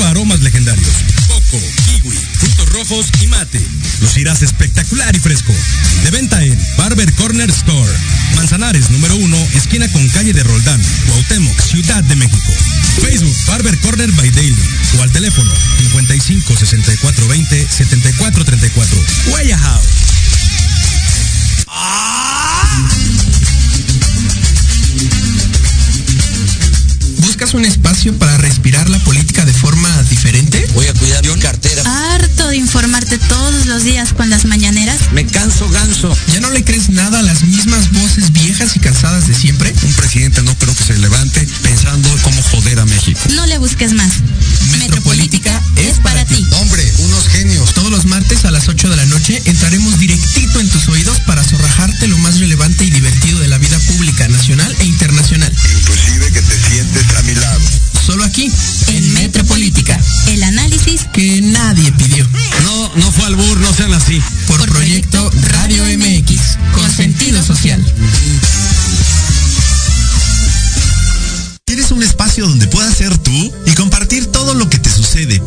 Aromas 0.05 0.41
legendarios: 0.41 0.89
coco, 1.27 1.59
kiwi, 1.85 2.17
frutos 2.33 2.69
rojos 2.69 3.07
y 3.21 3.27
mate. 3.27 3.61
Lucirás 4.01 4.41
espectacular 4.41 5.15
y 5.15 5.19
fresco. 5.19 5.53
De 6.03 6.11
venta 6.11 6.43
en 6.43 6.57
Barber 6.77 7.11
Corner 7.13 7.49
Store. 7.49 7.93
Manzanares 8.35 8.89
número 8.89 9.15
1, 9.15 9.37
esquina 9.55 9.87
con 9.91 10.07
calle 10.09 10.33
de 10.33 10.43
Roldán, 10.43 10.81
Cuauhtémoc, 11.07 11.59
Ciudad 11.61 12.03
de 12.03 12.15
México. 12.15 12.51
Facebook 13.01 13.35
Barber 13.47 13.77
Corner 13.79 14.11
by 14.11 14.29
Daily 14.31 14.55
o 14.97 15.01
al 15.03 15.11
teléfono 15.11 15.51
55 15.77 16.57
64 16.57 17.27
20 17.27 17.67
74 17.69 18.45
34. 18.45 19.05
Huella 19.27 19.57
House. 19.57 19.87
¿Buscas 27.41 27.55
un 27.55 27.65
espacio 27.65 28.15
para 28.19 28.37
respirar 28.37 28.87
la 28.87 28.99
política 28.99 29.43
de 29.45 29.51
forma 29.51 29.89
diferente? 30.03 30.63
Voy 30.75 30.85
a 30.85 30.93
cuidar 30.93 31.25
mi 31.25 31.33
cartera. 31.39 31.81
Harto 32.13 32.49
de 32.49 32.57
informarte 32.57 33.17
todos 33.17 33.65
los 33.65 33.83
días 33.83 34.13
con 34.13 34.29
las 34.29 34.45
mañaneras. 34.45 34.99
Me 35.11 35.25
canso 35.25 35.67
ganso. 35.69 36.15
¿Ya 36.31 36.39
no 36.39 36.51
le 36.51 36.63
crees 36.63 36.89
nada 36.89 37.17
a 37.17 37.23
las 37.23 37.41
mismas 37.41 37.91
voces 37.93 38.31
viejas 38.31 38.75
y 38.75 38.79
cansadas 38.79 39.27
de 39.27 39.33
siempre? 39.33 39.73
Un 39.81 39.93
presidente 39.93 40.43
no 40.43 40.53
creo 40.53 40.75
que 40.75 40.83
se 40.83 40.99
levante 40.99 41.47
pensando 41.63 42.15
cómo 42.21 42.43
joder 42.43 42.79
a 42.79 42.85
México. 42.85 43.19
No 43.33 43.47
le 43.47 43.57
busques 43.57 43.93
más. 43.93 44.11
Metropolítica 44.79 45.61
es 45.75 45.99
para 45.99 46.25
ti. 46.25 46.45
Hombre, 46.59 46.83
unos 46.99 47.27
genios. 47.27 47.73
Todos 47.73 47.91
los 47.91 48.05
martes 48.05 48.45
a 48.45 48.51
las 48.51 48.67
8 48.67 48.89
de 48.89 48.95
la 48.95 49.05
noche 49.05 49.41
entraremos 49.45 49.99
directito 49.99 50.59
en 50.59 50.69
tus 50.69 50.87
oídos 50.89 51.19
para 51.21 51.43
zorrajarte 51.43 52.07
lo 52.07 52.17
más 52.19 52.39
relevante 52.39 52.85
y 52.85 52.91
divertido 52.91 53.39
de 53.39 53.47
la 53.47 53.57
vida 53.57 53.79
pública 53.79 54.27
nacional 54.27 54.75
e 54.79 54.85
internacional. 54.85 55.51
Inclusive 55.79 56.31
que 56.31 56.41
te 56.41 56.69
sientes 56.69 57.05
a 57.17 57.21
mi 57.23 57.35
lado. 57.35 57.61
Solo 58.05 58.23
aquí, 58.23 58.51
en, 58.87 59.13
Metropolítica. 59.13 59.99
El 60.27 60.43
análisis 60.43 61.05
que 61.13 61.41
nadie 61.41 61.91
pidió. 61.93 62.27
No, 62.63 62.91
no 62.95 63.11
fue 63.11 63.25
al 63.25 63.33
albur, 63.33 63.57
no 63.59 63.73
sean 63.73 63.93
así. 63.93 64.21
Por, 64.47 64.67
proyecto, 64.69 65.31
Radio 65.49 65.83
MX, 65.85 66.57
con 66.73 66.91
sentido 66.91 67.43
social. 67.43 67.83
¿Quieres 71.65 71.91
un 71.91 72.03
espacio 72.03 72.47
donde 72.47 72.67
puedas 72.67 72.97
ser 72.97 73.17
tú? 73.17 73.53
Todo 74.51 74.59
lo 74.59 74.69
que 74.69 74.79
te 74.79 74.89
sucede, 74.89 75.39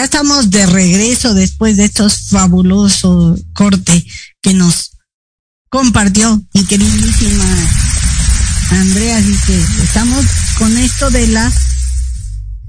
ya 0.00 0.04
estamos 0.04 0.48
de 0.48 0.64
regreso 0.64 1.34
después 1.34 1.76
de 1.76 1.84
estos 1.84 2.28
fabulosos 2.30 3.38
corte 3.52 4.06
que 4.40 4.54
nos 4.54 4.92
compartió 5.68 6.42
mi 6.54 6.64
queridísima 6.64 7.44
Andrea. 8.70 9.18
Así 9.18 9.34
que 9.46 9.62
estamos 9.82 10.24
con 10.56 10.74
esto 10.78 11.10
de 11.10 11.26
la 11.26 11.52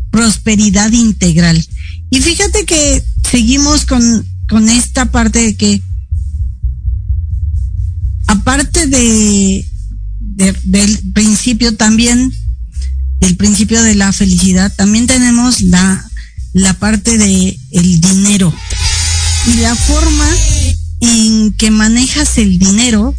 prosperidad 0.10 0.92
integral. 0.92 1.66
Y 2.10 2.20
fíjate 2.20 2.66
que 2.66 3.02
seguimos 3.32 3.86
con, 3.86 4.28
con 4.50 4.68
esta 4.68 5.06
parte 5.10 5.40
de 5.40 5.56
que 5.56 5.82
aparte 8.28 8.88
de, 8.88 9.66
de- 10.20 10.58
del 10.64 11.00
principio 11.14 11.78
también, 11.78 12.34
del 13.22 13.38
principio 13.38 13.82
de 13.84 13.96
la 13.96 14.12
felicidad, 14.12 14.74
también 14.76 15.08
tenemos 15.08 15.62
la, 15.62 16.11
la 16.54 16.74
parte 16.74 17.18
de 17.18 17.58
el 17.72 18.02
dinero. 18.02 18.54
Y 19.48 19.56
la 19.62 19.76
forma 19.76 20.28
en 21.00 21.54
que 21.54 21.72
manejas 21.72 22.38
el 22.38 22.60
dinero, 22.60 23.16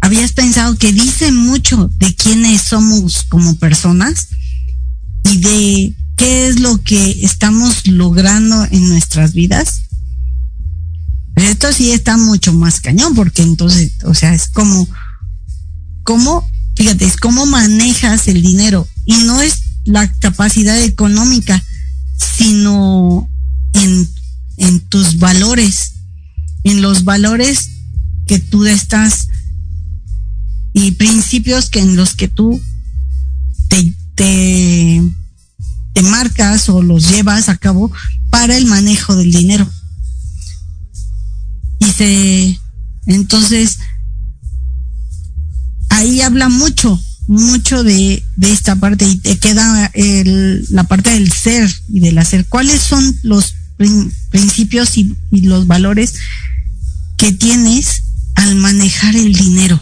habías 0.00 0.32
pensado 0.32 0.76
que 0.76 0.92
dice 0.92 1.32
mucho 1.32 1.90
de 1.96 2.14
quiénes 2.14 2.62
somos 2.62 3.24
como 3.24 3.56
personas 3.56 4.28
y 5.24 5.38
de 5.38 5.94
qué 6.16 6.48
es 6.48 6.60
lo 6.60 6.82
que 6.82 7.24
estamos 7.24 7.86
logrando 7.86 8.64
en 8.70 8.88
nuestras 8.88 9.32
vidas. 9.32 9.82
Esto 11.36 11.72
sí 11.72 11.92
está 11.92 12.18
mucho 12.18 12.52
más 12.52 12.80
cañón, 12.80 13.14
porque 13.14 13.42
entonces, 13.42 13.92
o 14.04 14.12
sea, 14.12 14.34
es 14.34 14.48
como, 14.48 14.86
cómo, 16.02 16.46
fíjate, 16.76 17.06
es 17.06 17.16
cómo 17.16 17.46
manejas 17.46 18.28
el 18.28 18.42
dinero 18.42 18.86
y 19.06 19.16
no 19.24 19.40
es 19.40 19.69
la 19.90 20.10
capacidad 20.14 20.80
económica, 20.80 21.62
sino 22.16 23.28
en, 23.74 24.08
en 24.56 24.80
tus 24.80 25.18
valores, 25.18 25.92
en 26.64 26.82
los 26.82 27.04
valores 27.04 27.70
que 28.26 28.38
tú 28.38 28.64
estás 28.66 29.28
y 30.72 30.92
principios 30.92 31.68
que 31.68 31.80
en 31.80 31.96
los 31.96 32.14
que 32.14 32.28
tú 32.28 32.60
te, 33.68 33.92
te, 34.14 35.02
te 35.92 36.02
marcas 36.02 36.68
o 36.68 36.82
los 36.82 37.08
llevas 37.08 37.48
a 37.48 37.56
cabo 37.56 37.90
para 38.30 38.56
el 38.56 38.66
manejo 38.66 39.16
del 39.16 39.32
dinero. 39.32 39.68
Y 41.80 41.86
se, 41.86 42.60
entonces, 43.06 43.78
ahí 45.88 46.20
habla 46.20 46.48
mucho, 46.48 47.02
mucho 47.30 47.84
de, 47.84 48.24
de 48.36 48.52
esta 48.52 48.74
parte 48.74 49.06
y 49.06 49.14
te 49.16 49.38
queda 49.38 49.88
el, 49.94 50.66
la 50.70 50.82
parte 50.84 51.10
del 51.10 51.30
ser 51.32 51.70
y 51.88 52.00
del 52.00 52.18
hacer. 52.18 52.44
¿Cuáles 52.46 52.82
son 52.82 53.16
los 53.22 53.54
prin- 53.78 54.12
principios 54.30 54.98
y, 54.98 55.14
y 55.30 55.42
los 55.42 55.68
valores 55.68 56.14
que 57.16 57.30
tienes 57.30 58.02
al 58.34 58.56
manejar 58.56 59.14
el 59.14 59.32
dinero? 59.32 59.80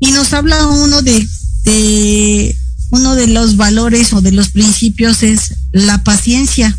Y 0.00 0.12
nos 0.12 0.34
habla 0.34 0.66
uno 0.66 1.00
de, 1.00 1.26
de 1.64 2.56
uno 2.90 3.14
de 3.14 3.28
los 3.28 3.56
valores 3.56 4.12
o 4.12 4.20
de 4.20 4.32
los 4.32 4.50
principios 4.50 5.22
es 5.22 5.54
la 5.72 6.04
paciencia. 6.04 6.78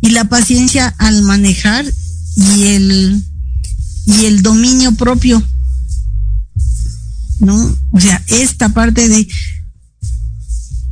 Y 0.00 0.10
la 0.10 0.24
paciencia 0.30 0.94
al 0.98 1.22
manejar 1.22 1.84
y 2.36 2.62
el 2.68 3.22
y 4.06 4.24
el 4.24 4.40
dominio 4.42 4.92
propio. 4.92 5.42
¿No? 7.40 7.76
O 7.90 8.00
sea, 8.00 8.22
esta 8.28 8.70
parte 8.70 9.08
de 9.08 9.28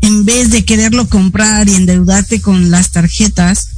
en 0.01 0.25
vez 0.25 0.51
de 0.51 0.65
quererlo 0.65 1.09
comprar 1.09 1.69
y 1.69 1.75
endeudarte 1.75 2.41
con 2.41 2.71
las 2.71 2.91
tarjetas, 2.91 3.69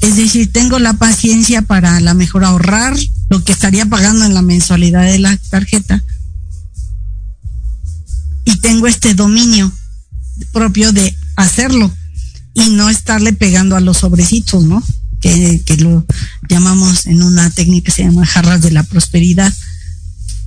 es 0.00 0.16
decir, 0.16 0.52
tengo 0.52 0.78
la 0.78 0.94
paciencia 0.94 1.62
para 1.62 1.96
a 1.96 2.00
la 2.00 2.14
mejor 2.14 2.44
ahorrar 2.44 2.96
lo 3.30 3.42
que 3.42 3.52
estaría 3.52 3.86
pagando 3.86 4.24
en 4.24 4.34
la 4.34 4.42
mensualidad 4.42 5.04
de 5.04 5.18
la 5.18 5.36
tarjeta. 5.50 6.02
Y 8.44 8.56
tengo 8.60 8.86
este 8.86 9.14
dominio 9.14 9.72
propio 10.52 10.92
de 10.92 11.16
hacerlo 11.36 11.92
y 12.54 12.70
no 12.70 12.88
estarle 12.88 13.32
pegando 13.32 13.76
a 13.76 13.80
los 13.80 13.98
sobrecitos, 13.98 14.64
¿no? 14.64 14.82
Que, 15.20 15.60
que 15.64 15.76
lo 15.76 16.06
llamamos 16.48 17.06
en 17.06 17.22
una 17.22 17.50
técnica 17.50 17.86
que 17.86 17.92
se 17.92 18.04
llama 18.04 18.24
jarras 18.24 18.62
de 18.62 18.70
la 18.70 18.84
prosperidad, 18.84 19.52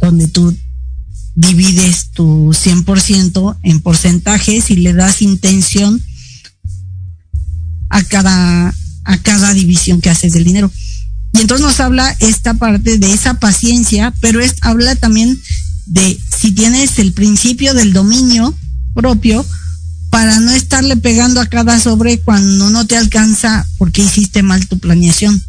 donde 0.01 0.27
tú 0.27 0.55
divides 1.35 2.11
tu 2.11 2.49
100% 2.49 3.57
en 3.63 3.79
porcentajes 3.79 4.69
y 4.69 4.75
le 4.75 4.93
das 4.93 5.21
intención 5.21 6.01
a 7.89 8.03
cada, 8.03 8.73
a 9.03 9.17
cada 9.19 9.53
división 9.53 10.01
que 10.01 10.09
haces 10.09 10.33
del 10.33 10.43
dinero. 10.43 10.71
Y 11.33 11.41
entonces 11.41 11.65
nos 11.65 11.79
habla 11.79 12.15
esta 12.19 12.55
parte 12.55 12.97
de 12.97 13.13
esa 13.13 13.35
paciencia, 13.35 14.13
pero 14.19 14.41
es, 14.41 14.55
habla 14.61 14.95
también 14.95 15.39
de 15.85 16.19
si 16.37 16.51
tienes 16.51 16.99
el 16.99 17.13
principio 17.13 17.73
del 17.73 17.93
dominio 17.93 18.53
propio 18.93 19.45
para 20.09 20.39
no 20.41 20.51
estarle 20.51 20.97
pegando 20.97 21.39
a 21.39 21.47
cada 21.47 21.79
sobre 21.79 22.19
cuando 22.19 22.69
no 22.69 22.85
te 22.85 22.97
alcanza 22.97 23.65
porque 23.77 24.03
hiciste 24.03 24.43
mal 24.43 24.67
tu 24.67 24.77
planeación. 24.79 25.41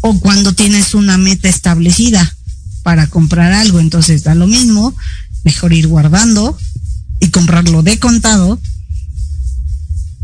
O 0.00 0.18
cuando 0.18 0.52
tienes 0.52 0.94
una 0.94 1.16
meta 1.16 1.48
establecida 1.48 2.36
para 2.82 3.06
comprar 3.06 3.52
algo, 3.52 3.80
entonces 3.80 4.24
da 4.24 4.34
lo 4.34 4.46
mismo, 4.46 4.94
mejor 5.44 5.72
ir 5.72 5.86
guardando 5.86 6.56
y 7.20 7.28
comprarlo 7.28 7.82
de 7.82 7.98
contado 7.98 8.60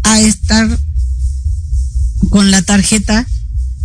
a 0.03 0.21
estar 0.21 0.79
con 2.31 2.51
la 2.51 2.63
tarjeta 2.63 3.27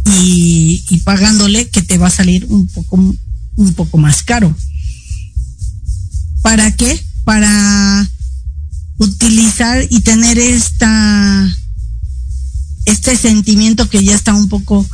y, 0.06 0.84
y 0.90 0.98
pagándole 1.00 1.70
que 1.70 1.82
te 1.82 1.98
va 1.98 2.08
a 2.08 2.12
salir 2.12 2.46
un 2.50 2.68
poco 2.68 3.16
un 3.56 3.74
poco 3.74 3.98
más 3.98 4.24
caro. 4.24 4.56
¿Para 6.42 6.76
qué? 6.76 7.00
Para 7.24 8.10
utilizar 8.98 9.86
y 9.90 10.02
tener 10.02 10.38
esta 10.38 11.58
este 12.86 13.16
sentimiento 13.16 13.90
que 13.90 14.04
ya 14.04 14.16
está 14.16 14.34
un 14.34 14.50
poco 14.50 14.86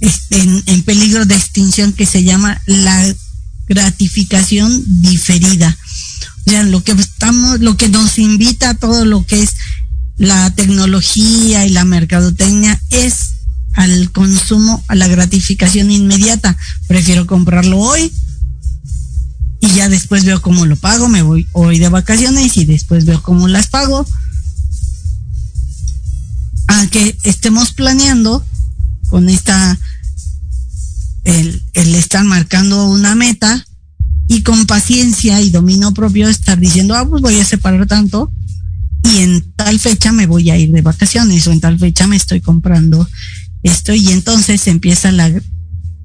en, 0.00 0.62
en 0.66 0.82
peligro 0.82 1.24
de 1.24 1.34
extinción 1.34 1.92
que 1.92 2.06
se 2.06 2.24
llama 2.24 2.60
la 2.66 3.14
gratificación 3.66 4.82
diferida. 5.02 5.76
O 6.46 6.50
sea, 6.50 6.62
lo 6.62 6.84
que 6.84 6.92
estamos, 6.92 7.60
lo 7.60 7.76
que 7.76 7.88
nos 7.88 8.18
invita 8.18 8.70
a 8.70 8.74
todo 8.74 9.04
lo 9.04 9.24
que 9.24 9.42
es 9.42 9.54
la 10.16 10.50
tecnología 10.54 11.66
y 11.66 11.70
la 11.70 11.84
mercadotecnia 11.84 12.80
es 12.90 13.34
al 13.72 14.12
consumo, 14.12 14.84
a 14.88 14.94
la 14.94 15.08
gratificación 15.08 15.90
inmediata. 15.90 16.56
Prefiero 16.86 17.26
comprarlo 17.26 17.78
hoy 17.78 18.12
y 19.60 19.68
ya 19.74 19.88
después 19.88 20.24
veo 20.24 20.42
cómo 20.42 20.66
lo 20.66 20.76
pago, 20.76 21.08
me 21.08 21.22
voy 21.22 21.48
hoy 21.52 21.78
de 21.78 21.88
vacaciones 21.88 22.56
y 22.56 22.64
después 22.64 23.04
veo 23.04 23.22
cómo 23.22 23.48
las 23.48 23.68
pago. 23.68 24.06
A 26.66 26.86
que 26.88 27.16
estemos 27.24 27.72
planeando 27.72 28.44
con 29.14 29.28
esta, 29.28 29.78
el, 31.22 31.62
estar 31.72 32.24
marcando 32.24 32.88
una 32.88 33.14
meta 33.14 33.64
y 34.26 34.40
con 34.40 34.66
paciencia 34.66 35.40
y 35.40 35.50
dominio 35.50 35.94
propio 35.94 36.28
estar 36.28 36.58
diciendo, 36.58 36.96
ah, 36.96 37.08
pues 37.08 37.22
voy 37.22 37.38
a 37.38 37.44
separar 37.44 37.86
tanto 37.86 38.32
y 39.04 39.18
en 39.18 39.52
tal 39.54 39.78
fecha 39.78 40.10
me 40.10 40.26
voy 40.26 40.50
a 40.50 40.58
ir 40.58 40.72
de 40.72 40.82
vacaciones 40.82 41.46
o 41.46 41.52
en 41.52 41.60
tal 41.60 41.78
fecha 41.78 42.08
me 42.08 42.16
estoy 42.16 42.40
comprando 42.40 43.08
esto 43.62 43.94
y 43.94 44.08
entonces 44.08 44.66
empieza 44.66 45.12
la, 45.12 45.32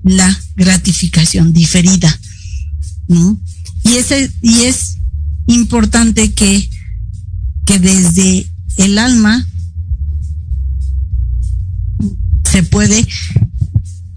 la 0.03 0.39
gratificación 0.55 1.51
diferida, 1.51 2.15
¿no? 3.07 3.41
Y, 3.85 3.93
ese, 3.93 4.31
y 4.43 4.65
es 4.65 4.97
importante 5.47 6.31
que, 6.33 6.69
que 7.65 7.79
desde 7.79 8.45
el 8.77 8.99
alma 8.99 9.47
se 12.51 12.63
puede 12.63 13.07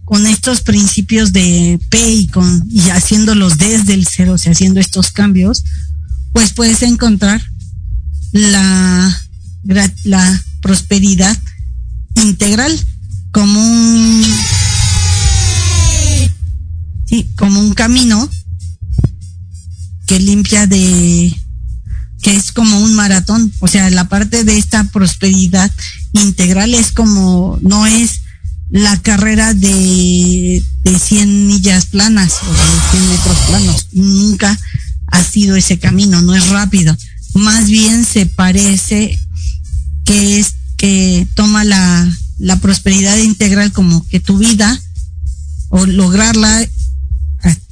con 0.05 0.27
estos 0.27 0.61
principios 0.61 1.33
de 1.33 1.81
P 1.89 2.13
y 2.13 2.27
con 2.29 2.69
y 2.71 2.91
haciéndolos 2.91 3.59
desde 3.59 3.95
el 3.95 4.07
cero, 4.07 4.35
o 4.35 4.39
sea, 4.39 4.53
haciendo 4.53 4.81
estos 4.81 5.11
cambios, 5.11 5.65
pues 6.33 6.53
puedes 6.53 6.83
encontrar 6.83 7.43
la, 8.33 9.23
la 10.05 10.43
prosperidad 10.61 11.37
integral 12.17 12.79
como 13.31 13.59
un 13.59 14.25
sí, 17.07 17.31
como 17.37 17.61
un 17.61 17.75
camino 17.75 18.29
que 20.07 20.21
limpia 20.21 20.67
de 20.67 21.35
que 22.23 22.37
es 22.37 22.53
como 22.53 22.79
un 22.81 22.95
maratón, 22.95 23.53
o 23.61 23.67
sea, 23.67 23.91
la 23.91 24.09
parte 24.09 24.45
de 24.45 24.57
esta 24.57 24.85
prosperidad 24.85 25.71
integral 26.13 26.75
es 26.75 26.93
como 26.93 27.59
no 27.63 27.87
es 27.87 28.22
la 28.73 29.01
carrera 29.03 29.53
de, 29.53 30.63
de 30.83 30.99
100 30.99 31.47
millas 31.47 31.87
planas 31.87 32.39
o 32.43 32.53
de 32.53 32.99
100 32.99 33.11
metros 33.11 33.39
planos, 33.47 33.87
nunca 33.93 34.59
ha 35.09 35.23
sido 35.23 35.57
ese 35.57 35.79
camino, 35.79 36.23
no 36.23 36.35
es 36.35 36.49
rápido, 36.49 36.97
más 37.35 37.69
bien 37.69 38.05
se 38.05 38.27
parece 38.27 39.19
que 40.05 40.41
es 40.41 40.55
que 40.79 41.29
toma 41.35 41.65
la, 41.65 42.11
la 42.39 42.57
prosperidad 42.57 43.17
integral 43.19 43.73
como 43.73 44.07
que 44.09 44.21
tu 44.21 44.39
vida 44.39 44.81
o 45.69 45.87
lograrla 45.87 46.67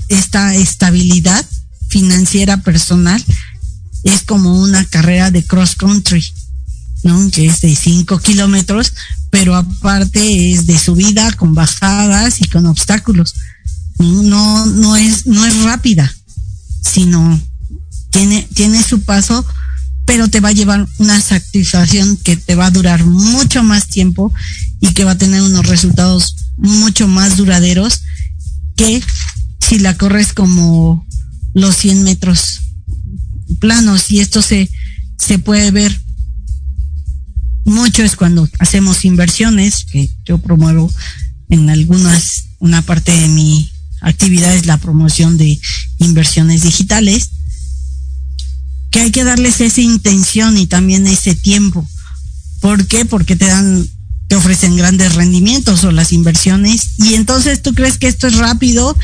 esta 0.09 0.55
estabilidad 0.55 1.44
financiera 1.88 2.59
personal 2.59 3.24
es 4.05 4.22
como 4.22 4.61
una 4.61 4.84
carrera 4.84 5.30
de 5.30 5.44
cross 5.44 5.76
country, 5.76 6.24
¿no? 7.03 7.30
Que 7.30 7.46
es 7.46 7.61
de 7.61 7.74
5 7.74 8.18
kilómetros, 8.18 8.92
pero 9.30 9.55
aparte 9.55 10.53
es 10.53 10.66
de 10.66 10.78
subida 10.78 11.32
con 11.32 11.55
bajadas 11.55 12.40
y 12.40 12.48
con 12.48 12.66
obstáculos. 12.66 13.34
No, 13.98 14.66
no 14.66 14.96
es, 14.96 15.26
no 15.26 15.44
es 15.44 15.62
rápida, 15.62 16.12
sino 16.82 17.40
tiene, 18.11 18.48
tiene 18.55 18.82
su 18.82 19.03
paso, 19.03 19.44
pero 20.05 20.28
te 20.28 20.40
va 20.40 20.48
a 20.48 20.53
llevar 20.53 20.86
una 20.98 21.20
satisfacción 21.20 22.16
que 22.16 22.36
te 22.36 22.55
va 22.55 22.66
a 22.66 22.70
durar 22.70 23.05
mucho 23.05 23.62
más 23.62 23.88
tiempo 23.88 24.32
y 24.80 24.88
que 24.94 25.05
va 25.05 25.12
a 25.12 25.18
tener 25.18 25.42
unos 25.42 25.66
resultados 25.66 26.36
mucho 26.57 27.09
más 27.09 27.36
duraderos 27.36 28.03
que 28.76 29.03
si 29.61 29.78
la 29.78 29.96
corres 29.96 30.32
como 30.32 31.07
los 31.55 31.76
100 31.76 32.03
metros 32.03 32.61
planos 33.59 34.11
y 34.11 34.20
esto 34.20 34.42
se, 34.42 34.70
se 35.18 35.38
puede 35.38 35.70
ver 35.70 36.01
mucho 37.70 38.02
es 38.02 38.16
cuando 38.16 38.48
hacemos 38.58 39.04
inversiones, 39.04 39.84
que 39.90 40.10
yo 40.24 40.38
promuevo 40.38 40.92
en 41.48 41.70
algunas, 41.70 42.44
una 42.58 42.82
parte 42.82 43.12
de 43.12 43.28
mi 43.28 43.70
actividad 44.00 44.54
es 44.54 44.66
la 44.66 44.78
promoción 44.78 45.36
de 45.36 45.58
inversiones 45.98 46.62
digitales, 46.62 47.30
que 48.90 49.00
hay 49.00 49.10
que 49.10 49.24
darles 49.24 49.60
esa 49.60 49.80
intención 49.80 50.58
y 50.58 50.66
también 50.66 51.06
ese 51.06 51.34
tiempo. 51.34 51.88
¿Por 52.60 52.86
qué? 52.86 53.04
Porque 53.04 53.36
te 53.36 53.46
dan, 53.46 53.88
te 54.28 54.36
ofrecen 54.36 54.76
grandes 54.76 55.14
rendimientos 55.14 55.84
o 55.84 55.92
las 55.92 56.12
inversiones 56.12 56.90
y 56.98 57.14
entonces 57.14 57.62
tú 57.62 57.74
crees 57.74 57.98
que 57.98 58.08
esto 58.08 58.26
es 58.26 58.36
rápido 58.36 58.96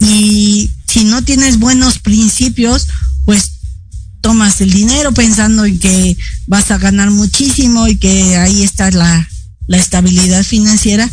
y 0.00 0.70
si 0.88 1.04
no 1.04 1.22
tienes 1.22 1.58
buenos 1.58 1.98
principios, 1.98 2.88
pues 3.24 3.52
tomas 4.26 4.60
el 4.60 4.72
dinero 4.72 5.14
pensando 5.14 5.64
en 5.64 5.78
que 5.78 6.16
vas 6.48 6.72
a 6.72 6.78
ganar 6.78 7.12
muchísimo 7.12 7.86
y 7.86 7.94
que 7.94 8.36
ahí 8.36 8.64
está 8.64 8.90
la, 8.90 9.28
la 9.68 9.76
estabilidad 9.76 10.42
financiera. 10.42 11.08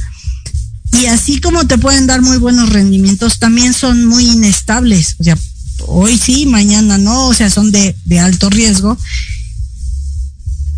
Y 0.94 1.06
así 1.06 1.40
como 1.40 1.68
te 1.68 1.78
pueden 1.78 2.08
dar 2.08 2.24
muy 2.24 2.38
buenos 2.38 2.72
rendimientos, 2.72 3.38
también 3.38 3.76
son 3.76 4.08
muy 4.08 4.26
inestables. 4.26 5.16
O 5.20 5.24
sea, 5.26 5.38
hoy 5.86 6.18
sí, 6.18 6.48
mañana 6.48 6.98
no, 6.98 7.28
o 7.28 7.36
sea, 7.36 7.52
son 7.52 7.72
de, 7.72 7.96
de 8.06 8.20
alto 8.20 8.50
riesgo. 8.50 8.98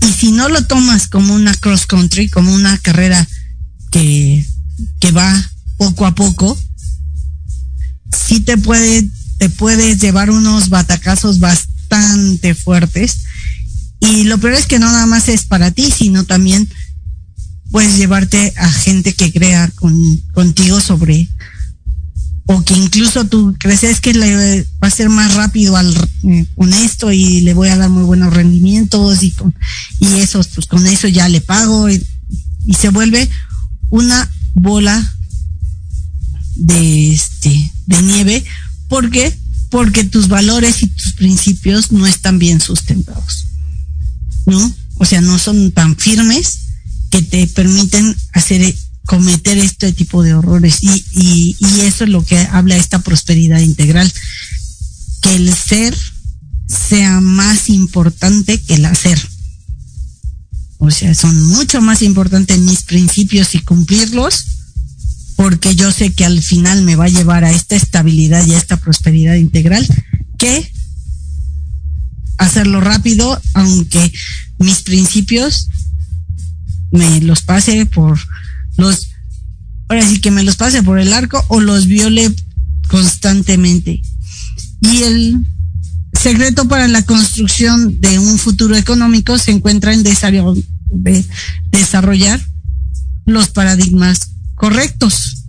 Y 0.02 0.12
si 0.12 0.34
no 0.34 0.50
lo 0.50 0.66
tomas 0.66 1.08
como 1.08 1.34
una 1.36 1.54
cross 1.54 1.86
country, 1.86 2.28
como 2.28 2.54
una 2.54 2.78
carrera 2.80 3.26
que, 3.92 4.46
que 5.00 5.12
va 5.14 5.52
poco 5.78 6.06
a 6.06 6.14
poco, 6.16 6.60
sí 8.28 8.42
te 8.42 8.58
puede, 8.58 9.10
te 9.38 9.50
puedes 9.50 10.02
llevar 10.02 10.32
unos 10.32 10.68
batacazos 10.68 11.40
bastante 11.40 11.75
fuertes. 12.56 13.24
Y 14.00 14.24
lo 14.26 14.38
peor 14.38 14.54
es 14.54 14.68
que 14.68 14.80
no 14.80 14.92
nada 14.92 15.06
más 15.06 15.30
es 15.30 15.46
para 15.46 15.72
ti, 15.72 15.90
sino 15.92 16.26
también 16.26 16.68
puedes 17.72 17.98
llevarte 17.98 18.54
a 18.58 18.72
gente 18.72 19.14
que 19.14 19.32
crea 19.32 19.70
con, 19.76 20.18
contigo 20.34 20.80
sobre, 20.80 21.28
o 22.46 22.64
que 22.64 22.76
incluso 22.76 23.26
tú 23.26 23.56
crees 23.60 24.00
que 24.02 24.14
le 24.14 24.62
va 24.84 24.88
a 24.88 24.92
ser 24.92 25.10
más 25.10 25.34
rápido 25.34 25.76
al, 25.76 25.94
eh, 26.24 26.46
con 26.56 26.74
esto 26.74 27.12
y 27.12 27.42
le 27.42 27.54
voy 27.54 27.70
a 27.70 27.78
dar 27.78 27.90
muy 27.90 28.04
buenos 28.04 28.34
rendimientos 28.34 29.24
y 29.24 29.32
con, 29.32 29.56
y 30.00 30.20
eso, 30.20 30.42
pues 30.54 30.68
con 30.68 30.86
eso 30.86 31.08
ya 31.08 31.28
le 31.28 31.42
pago 31.42 31.90
y, 31.90 32.06
y 32.66 32.74
se 32.74 32.90
vuelve 32.90 33.28
una 33.90 34.30
bola 34.54 35.14
de 36.56 37.12
este 37.12 37.72
de 37.88 38.02
nieve 38.02 38.44
¿por 38.88 39.10
qué? 39.10 39.38
Porque 39.76 40.06
tus 40.06 40.30
valores 40.30 40.84
y 40.84 40.88
tus 40.88 41.12
principios 41.16 41.92
no 41.92 42.08
están 42.08 42.40
bien 42.40 42.62
sustentados 42.62 43.48
¿no? 44.46 44.74
o 44.96 45.04
sea 45.04 45.20
no 45.20 45.38
son 45.38 45.74
tan 45.74 45.98
firmes 45.98 46.60
que 47.10 47.22
te 47.22 47.46
permiten 47.48 48.16
hacer 48.32 48.74
cometer 49.06 49.58
este 49.58 49.92
tipo 49.92 50.24
de 50.24 50.34
horrores 50.34 50.78
y, 50.82 51.04
y, 51.12 51.58
y 51.60 51.82
eso 51.82 52.06
es 52.06 52.10
lo 52.10 52.24
que 52.24 52.38
habla 52.38 52.78
esta 52.78 53.00
prosperidad 53.00 53.60
integral 53.60 54.10
que 55.22 55.36
el 55.36 55.54
ser 55.54 55.94
sea 56.70 57.20
más 57.20 57.70
importante 57.70 58.62
que 58.62 58.76
el 58.76 58.86
hacer 58.86 59.20
o 60.78 60.90
sea 60.90 61.14
son 61.14 61.48
mucho 61.48 61.82
más 61.82 62.02
importantes 62.02 62.60
mis 62.60 62.84
principios 62.84 63.54
y 63.56 63.60
cumplirlos 63.60 64.46
porque 65.36 65.76
yo 65.76 65.92
sé 65.92 66.14
que 66.14 66.26
al 66.26 66.42
final 66.42 66.84
me 66.84 66.96
va 66.96 67.06
a 67.06 67.10
llevar 67.10 67.44
a 67.44 67.52
esta 67.52 67.76
estabilidad 67.76 68.46
y 68.46 68.54
a 68.54 68.58
esta 68.58 68.78
prosperidad 68.78 69.36
integral 69.36 69.86
que 70.38 70.72
hacerlo 72.38 72.82
rápido, 72.82 73.42
aunque 73.54 74.12
mis 74.60 74.82
principios 74.82 75.70
me 76.92 77.22
los 77.22 77.42
pase 77.42 77.86
por 77.86 78.20
los, 78.78 79.10
ahora 79.90 80.08
sí 80.08 80.20
que 80.20 80.32
me 80.32 80.44
los 80.44 80.56
pase 80.56 80.84
por 80.84 81.00
el 81.00 81.14
arco 81.14 81.44
o 81.50 81.60
los 81.60 81.88
viole 81.88 82.34
constantemente. 82.88 84.02
Y 84.82 85.04
el 85.04 85.46
secreto 86.14 86.68
para 86.68 86.88
la 86.88 87.04
construcción 87.04 88.00
de 88.00 88.20
un 88.20 88.38
futuro 88.38 88.76
económico 88.76 89.38
se 89.38 89.52
encuentra 89.52 89.94
en 89.94 90.04
desarrollar 90.04 90.56
los 93.26 93.50
paradigmas 93.50 94.35
correctos. 94.56 95.46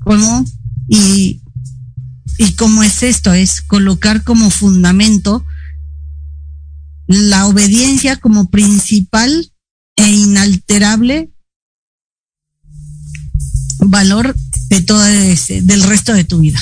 ¿Cómo? 0.00 0.44
Y, 0.88 1.42
y 2.38 2.52
cómo 2.52 2.82
es 2.82 3.02
esto, 3.02 3.32
es 3.32 3.60
colocar 3.60 4.24
como 4.24 4.50
fundamento 4.50 5.44
la 7.06 7.46
obediencia 7.46 8.16
como 8.16 8.50
principal 8.50 9.52
e 9.96 10.08
inalterable 10.10 11.30
valor 13.80 14.36
de 14.68 14.82
todo 14.82 15.04
ese, 15.06 15.62
del 15.62 15.82
resto 15.82 16.12
de 16.12 16.24
tu 16.24 16.40
vida. 16.40 16.60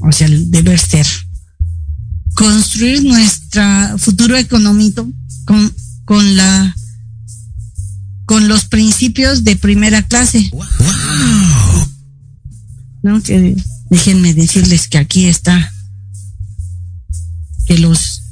O 0.00 0.12
sea, 0.12 0.26
el 0.26 0.50
deber 0.50 0.78
ser. 0.78 1.06
Construir 2.34 3.04
nuestro 3.04 3.62
futuro 3.98 4.36
económico 4.36 5.10
con, 5.46 5.72
con 6.04 6.36
la 6.36 6.74
de 9.08 9.56
primera 9.56 10.02
clase. 10.02 10.50
¿No? 13.02 13.22
Que 13.22 13.56
déjenme 13.90 14.34
decirles 14.34 14.88
que 14.88 14.98
aquí 14.98 15.26
está 15.26 15.72
que 17.66 17.78
los 17.78 18.22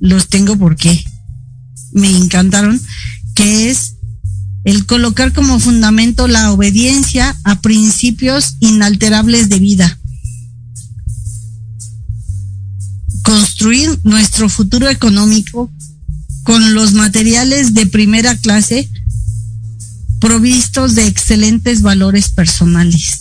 los 0.00 0.28
tengo 0.28 0.56
porque 0.56 1.04
me 1.92 2.10
encantaron, 2.16 2.80
que 3.34 3.70
es 3.70 3.96
el 4.64 4.86
colocar 4.86 5.32
como 5.32 5.58
fundamento 5.58 6.28
la 6.28 6.52
obediencia 6.52 7.36
a 7.44 7.60
principios 7.60 8.56
inalterables 8.60 9.48
de 9.48 9.58
vida. 9.58 10.00
construir 13.30 14.00
nuestro 14.02 14.48
futuro 14.48 14.88
económico 14.88 15.70
con 16.42 16.74
los 16.74 16.94
materiales 16.94 17.74
de 17.74 17.86
primera 17.86 18.36
clase 18.36 18.88
provistos 20.20 20.94
de 20.94 21.06
excelentes 21.06 21.82
valores 21.82 22.28
personales, 22.28 23.20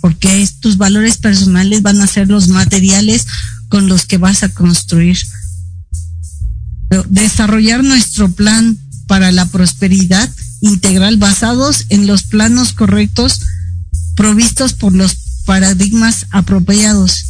porque 0.00 0.48
tus 0.60 0.76
valores 0.76 1.18
personales 1.18 1.82
van 1.82 2.00
a 2.00 2.06
ser 2.06 2.28
los 2.28 2.48
materiales 2.48 3.26
con 3.68 3.88
los 3.88 4.04
que 4.04 4.18
vas 4.18 4.42
a 4.42 4.48
construir. 4.48 5.18
Desarrollar 7.08 7.82
nuestro 7.82 8.30
plan 8.30 8.76
para 9.06 9.32
la 9.32 9.46
prosperidad 9.46 10.28
integral 10.60 11.16
basados 11.16 11.86
en 11.88 12.06
los 12.06 12.24
planos 12.24 12.72
correctos 12.72 13.40
provistos 14.14 14.74
por 14.74 14.92
los 14.92 15.16
paradigmas 15.44 16.26
apropiados. 16.30 17.24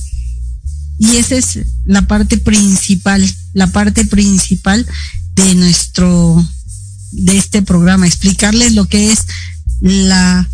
Y 0.98 1.16
esa 1.16 1.36
es 1.36 1.60
la 1.84 2.02
parte 2.02 2.38
principal, 2.38 3.28
la 3.54 3.66
parte 3.68 4.04
principal 4.04 4.86
de 5.34 5.54
nuestro, 5.54 6.46
de 7.12 7.38
este 7.38 7.62
programa, 7.62 8.06
explicarles 8.06 8.74
lo 8.74 8.86
que 8.86 9.12
es 9.12 9.26
la, 9.80 10.48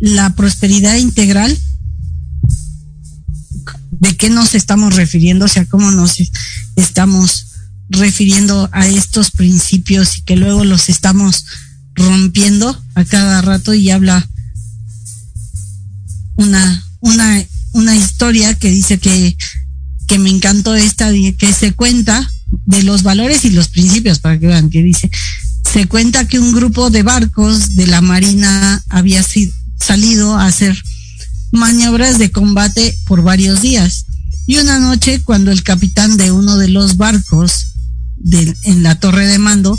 la 0.00 0.34
prosperidad 0.34 0.96
integral, 0.96 1.56
de 4.00 4.16
qué 4.16 4.28
nos 4.28 4.54
estamos 4.54 4.94
refiriendo, 4.96 5.46
o 5.46 5.48
sea, 5.48 5.64
cómo 5.64 5.90
nos 5.90 6.16
estamos 6.76 7.46
refiriendo 7.88 8.68
a 8.72 8.86
estos 8.86 9.30
principios 9.30 10.18
y 10.18 10.22
que 10.22 10.36
luego 10.36 10.64
los 10.64 10.88
estamos 10.88 11.46
rompiendo 11.94 12.82
a 12.94 13.04
cada 13.04 13.40
rato 13.40 13.72
y 13.72 13.90
habla 13.90 14.28
una, 16.36 16.84
una, 17.00 17.44
una 17.72 17.96
historia 17.96 18.54
que 18.54 18.70
dice 18.70 18.98
que, 18.98 19.36
que 20.06 20.18
me 20.18 20.30
encantó 20.30 20.74
esta, 20.74 21.10
que 21.12 21.52
se 21.52 21.72
cuenta 21.72 22.28
de 22.66 22.82
los 22.82 23.02
valores 23.02 23.44
y 23.44 23.50
los 23.50 23.68
principios, 23.68 24.18
para 24.18 24.38
que 24.38 24.46
vean, 24.46 24.70
que 24.70 24.82
dice, 24.82 25.10
se 25.74 25.88
cuenta 25.88 26.28
que 26.28 26.38
un 26.38 26.52
grupo 26.52 26.88
de 26.88 27.02
barcos 27.02 27.74
de 27.74 27.88
la 27.88 28.00
Marina 28.00 28.80
había 28.90 29.24
salido 29.80 30.36
a 30.36 30.46
hacer 30.46 30.80
maniobras 31.50 32.20
de 32.20 32.30
combate 32.30 32.96
por 33.08 33.24
varios 33.24 33.60
días. 33.60 34.06
Y 34.46 34.58
una 34.58 34.78
noche, 34.78 35.20
cuando 35.24 35.50
el 35.50 35.64
capitán 35.64 36.16
de 36.16 36.30
uno 36.30 36.58
de 36.58 36.68
los 36.68 36.96
barcos 36.96 37.72
en 38.30 38.84
la 38.84 39.00
torre 39.00 39.26
de 39.26 39.40
mando, 39.40 39.76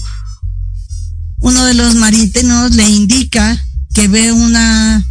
uno 1.40 1.64
de 1.64 1.76
los 1.76 1.96
marítimos 1.96 2.76
le 2.76 2.90
indica 2.90 3.58
que 3.94 4.10
ve 4.10 4.34
una, 4.34 5.02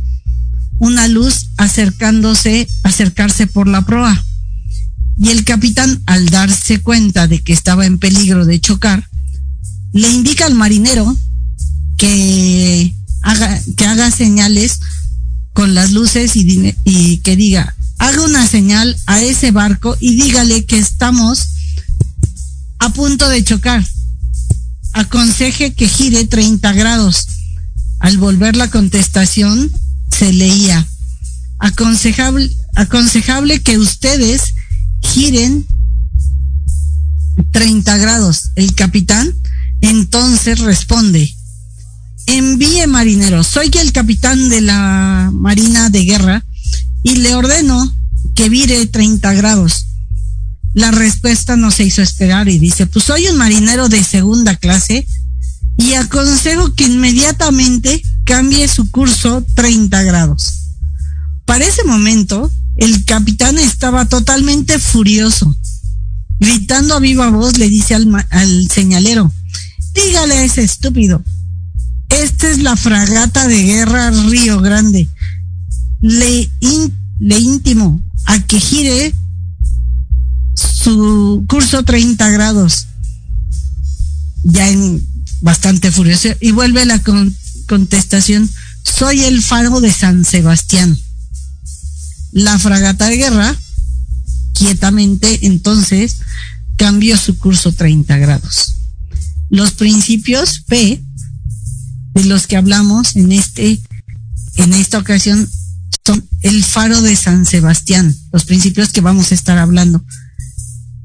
una 0.80 1.08
luz 1.08 1.46
acercándose, 1.56 2.68
acercarse 2.82 3.46
por 3.46 3.68
la 3.68 3.86
proa. 3.86 4.22
Y 5.16 5.30
el 5.30 5.44
capitán, 5.44 6.02
al 6.04 6.28
darse 6.28 6.82
cuenta 6.82 7.26
de 7.26 7.42
que 7.42 7.54
estaba 7.54 7.86
en 7.86 7.98
peligro 7.98 8.44
de 8.44 8.60
chocar, 8.60 9.08
le 9.94 10.10
indica 10.10 10.44
al 10.44 10.54
marinero 10.54 11.16
que 11.96 12.94
haga, 13.22 13.60
que 13.76 13.86
haga 13.86 14.10
señales 14.10 14.80
con 15.52 15.74
las 15.74 15.92
luces 15.92 16.34
y, 16.34 16.74
y 16.84 17.18
que 17.18 17.36
diga, 17.36 17.74
haga 17.98 18.22
una 18.22 18.46
señal 18.46 18.96
a 19.06 19.22
ese 19.22 19.52
barco 19.52 19.96
y 20.00 20.16
dígale 20.16 20.66
que 20.66 20.78
estamos 20.78 21.46
a 22.80 22.90
punto 22.90 23.28
de 23.28 23.44
chocar. 23.44 23.86
Aconseje 24.92 25.74
que 25.74 25.88
gire 25.88 26.26
30 26.26 26.72
grados. 26.72 27.26
Al 28.00 28.18
volver 28.18 28.56
la 28.56 28.70
contestación, 28.70 29.70
se 30.10 30.32
leía, 30.32 30.86
aconsejable, 31.58 32.54
aconsejable 32.74 33.62
que 33.62 33.78
ustedes 33.78 34.54
giren 35.02 35.66
30 37.52 37.96
grados. 37.96 38.50
El 38.56 38.74
capitán 38.74 39.32
entonces 39.84 40.60
responde, 40.60 41.30
envíe 42.26 42.86
marinero, 42.86 43.44
soy 43.44 43.70
el 43.80 43.92
capitán 43.92 44.48
de 44.48 44.62
la 44.62 45.30
Marina 45.32 45.90
de 45.90 46.04
Guerra 46.04 46.44
y 47.02 47.16
le 47.16 47.34
ordeno 47.34 47.94
que 48.34 48.48
vire 48.48 48.86
30 48.86 49.34
grados. 49.34 49.86
La 50.72 50.90
respuesta 50.90 51.56
no 51.56 51.70
se 51.70 51.84
hizo 51.84 52.00
esperar 52.00 52.48
y 52.48 52.58
dice, 52.58 52.86
pues 52.86 53.04
soy 53.04 53.28
un 53.28 53.36
marinero 53.36 53.90
de 53.90 54.02
segunda 54.02 54.56
clase 54.56 55.06
y 55.76 55.92
aconsejo 55.94 56.74
que 56.74 56.84
inmediatamente 56.84 58.02
cambie 58.24 58.66
su 58.68 58.90
curso 58.90 59.44
30 59.54 60.02
grados. 60.02 60.54
Para 61.44 61.66
ese 61.66 61.84
momento, 61.84 62.50
el 62.76 63.04
capitán 63.04 63.58
estaba 63.58 64.06
totalmente 64.06 64.78
furioso. 64.78 65.54
Gritando 66.40 66.94
a 66.94 67.00
viva 67.00 67.28
voz 67.28 67.58
le 67.58 67.68
dice 67.68 67.94
al, 67.94 68.26
al 68.30 68.70
señalero, 68.70 69.30
dígale 69.94 70.34
a 70.34 70.44
ese 70.44 70.62
estúpido, 70.62 71.22
esta 72.08 72.48
es 72.48 72.58
la 72.58 72.76
fragata 72.76 73.48
de 73.48 73.62
guerra 73.62 74.10
Río 74.10 74.60
Grande. 74.60 75.08
Le, 76.00 76.50
le 77.18 77.38
íntimo 77.38 78.02
a 78.26 78.38
que 78.40 78.60
gire 78.60 79.14
su 80.54 81.44
curso 81.48 81.82
30 81.82 82.28
grados. 82.30 82.86
Ya 84.44 84.68
en 84.68 85.02
bastante 85.40 85.90
furioso. 85.90 86.28
Y 86.40 86.52
vuelve 86.52 86.84
la 86.84 87.02
contestación, 87.66 88.48
soy 88.82 89.22
el 89.24 89.42
faro 89.42 89.80
de 89.80 89.92
San 89.92 90.24
Sebastián. 90.24 90.96
La 92.32 92.58
fragata 92.58 93.08
de 93.08 93.16
guerra, 93.16 93.56
quietamente, 94.54 95.46
entonces, 95.46 96.16
cambió 96.76 97.16
su 97.16 97.38
curso 97.38 97.72
30 97.72 98.16
grados. 98.18 98.73
Los 99.54 99.70
principios 99.70 100.64
P 100.66 101.00
de 102.14 102.24
los 102.24 102.48
que 102.48 102.56
hablamos 102.56 103.14
en 103.14 103.30
este, 103.30 103.80
en 104.56 104.72
esta 104.72 104.98
ocasión, 104.98 105.48
son 106.04 106.28
el 106.42 106.64
faro 106.64 107.00
de 107.02 107.14
San 107.14 107.46
Sebastián, 107.46 108.16
los 108.32 108.46
principios 108.46 108.88
que 108.88 109.00
vamos 109.00 109.30
a 109.30 109.36
estar 109.36 109.56
hablando. 109.58 110.04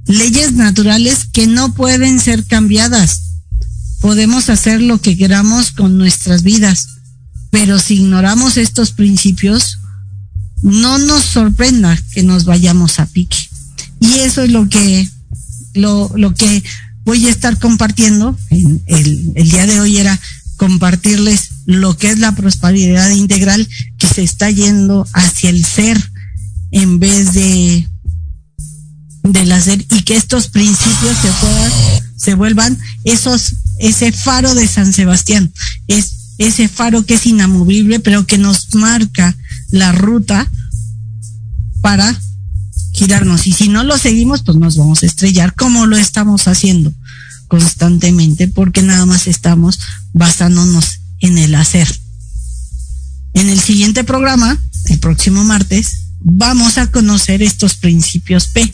Leyes 0.08 0.54
naturales 0.54 1.28
que 1.32 1.46
no 1.46 1.76
pueden 1.76 2.20
ser 2.20 2.44
cambiadas. 2.44 3.22
Podemos 4.02 4.50
hacer 4.50 4.82
lo 4.82 5.00
que 5.00 5.16
queramos 5.16 5.70
con 5.70 6.00
nuestras 6.00 6.42
vidas, 6.42 6.88
pero 7.52 7.78
si 7.78 7.98
ignoramos 7.98 8.58
estos 8.58 8.94
principios, 8.94 9.78
no 10.64 10.98
nos 10.98 11.24
sorprenda 11.24 11.96
que 12.14 12.24
nos 12.24 12.46
vayamos 12.46 13.00
a 13.00 13.06
pique. 13.06 13.38
Y 14.00 14.22
eso 14.22 14.42
es 14.42 14.50
lo 14.50 14.68
que, 14.68 15.08
lo, 15.76 16.12
lo 16.16 16.34
que 16.34 16.64
voy 17.10 17.26
a 17.26 17.32
estar 17.32 17.58
compartiendo 17.58 18.38
en 18.52 18.84
el, 18.86 19.32
el 19.34 19.50
día 19.50 19.66
de 19.66 19.80
hoy 19.80 19.98
era 19.98 20.20
compartirles 20.58 21.50
lo 21.66 21.98
que 21.98 22.12
es 22.12 22.20
la 22.20 22.36
prosperidad 22.36 23.10
integral 23.10 23.68
que 23.98 24.06
se 24.06 24.22
está 24.22 24.52
yendo 24.52 25.08
hacia 25.14 25.50
el 25.50 25.66
ser 25.66 26.00
en 26.70 27.00
vez 27.00 27.34
de 27.34 27.90
del 29.24 29.52
hacer 29.52 29.84
y 29.90 30.04
que 30.04 30.18
estos 30.18 30.50
principios 30.50 31.18
se 31.20 31.32
puedan 31.42 31.72
se 32.16 32.36
vuelvan 32.36 32.78
esos 33.06 33.56
ese 33.80 34.12
faro 34.12 34.54
de 34.54 34.68
San 34.68 34.94
Sebastián 34.94 35.52
es 35.88 36.36
ese 36.38 36.68
faro 36.68 37.08
que 37.08 37.16
es 37.16 37.26
inamovible 37.26 38.00
pero 38.00 38.28
que 38.28 38.38
nos 38.38 38.76
marca 38.76 39.36
la 39.72 39.94
ruta 39.94 40.48
para 41.82 42.16
girarnos. 42.92 43.48
Y 43.48 43.54
si 43.54 43.70
no 43.70 43.84
lo 43.84 43.98
seguimos 43.98 44.44
pues 44.44 44.58
nos 44.58 44.78
vamos 44.78 45.02
a 45.02 45.06
estrellar 45.06 45.56
como 45.56 45.86
lo 45.86 45.98
estamos 45.98 46.48
haciendo 46.48 46.94
constantemente 47.50 48.48
porque 48.48 48.82
nada 48.82 49.06
más 49.06 49.28
estamos 49.28 49.80
basándonos 50.14 51.02
en 51.20 51.38
el 51.38 51.56
hacer. 51.56 51.94
En 53.34 53.50
el 53.50 53.60
siguiente 53.60 54.06
programa, 54.06 54.58
el 54.86 55.00
próximo 55.00 55.44
martes, 55.44 55.98
vamos 56.20 56.78
a 56.78 56.88
conocer 56.88 57.42
estos 57.42 57.76
principios 57.76 58.48
P. 58.48 58.72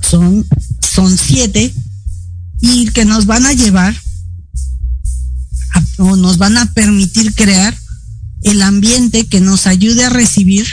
Son, 0.00 0.46
son 0.80 1.18
siete 1.18 1.74
y 2.60 2.86
que 2.90 3.04
nos 3.04 3.26
van 3.26 3.44
a 3.44 3.52
llevar 3.52 3.94
a, 5.74 6.02
o 6.02 6.16
nos 6.16 6.38
van 6.38 6.56
a 6.56 6.72
permitir 6.72 7.34
crear 7.34 7.76
el 8.42 8.62
ambiente 8.62 9.26
que 9.26 9.40
nos 9.40 9.66
ayude 9.66 10.04
a 10.04 10.10
recibir 10.10 10.66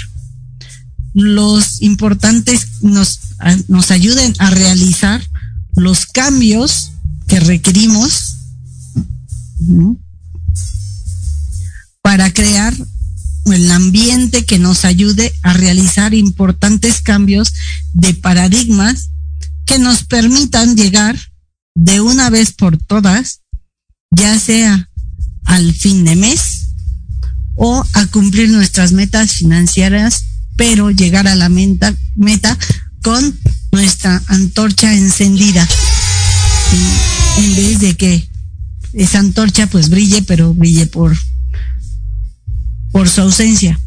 los 1.13 1.81
importantes, 1.81 2.67
nos, 2.81 3.19
nos 3.67 3.91
ayuden 3.91 4.33
a 4.37 4.51
realizar 4.51 5.21
los 5.75 6.05
cambios 6.05 6.91
que 7.27 7.39
requerimos 7.39 8.35
para 12.01 12.31
crear 12.31 12.73
el 13.45 13.71
ambiente 13.71 14.45
que 14.45 14.59
nos 14.59 14.85
ayude 14.85 15.33
a 15.41 15.53
realizar 15.53 16.13
importantes 16.13 17.01
cambios 17.01 17.53
de 17.93 18.13
paradigmas 18.13 19.09
que 19.65 19.79
nos 19.79 20.03
permitan 20.03 20.75
llegar 20.75 21.17
de 21.75 22.01
una 22.01 22.29
vez 22.29 22.53
por 22.53 22.77
todas, 22.77 23.41
ya 24.11 24.39
sea 24.39 24.89
al 25.45 25.73
fin 25.73 26.05
de 26.05 26.15
mes 26.15 26.69
o 27.55 27.83
a 27.93 28.05
cumplir 28.07 28.49
nuestras 28.49 28.91
metas 28.91 29.33
financieras, 29.33 30.23
pero 30.55 30.91
llegar 30.91 31.27
a 31.27 31.35
la 31.35 31.49
meta, 31.49 31.95
meta 32.15 32.57
con 33.01 33.37
nuestra 33.73 34.21
antorcha 34.27 34.93
encendida. 34.93 35.67
En 37.39 37.55
vez 37.55 37.79
de 37.79 37.97
que 37.97 38.29
esa 38.93 39.17
antorcha 39.17 39.65
pues 39.67 39.89
brille, 39.89 40.21
pero 40.21 40.53
brille 40.53 40.85
por, 40.85 41.17
por 42.91 43.09
su 43.09 43.21
ausencia. 43.21 43.79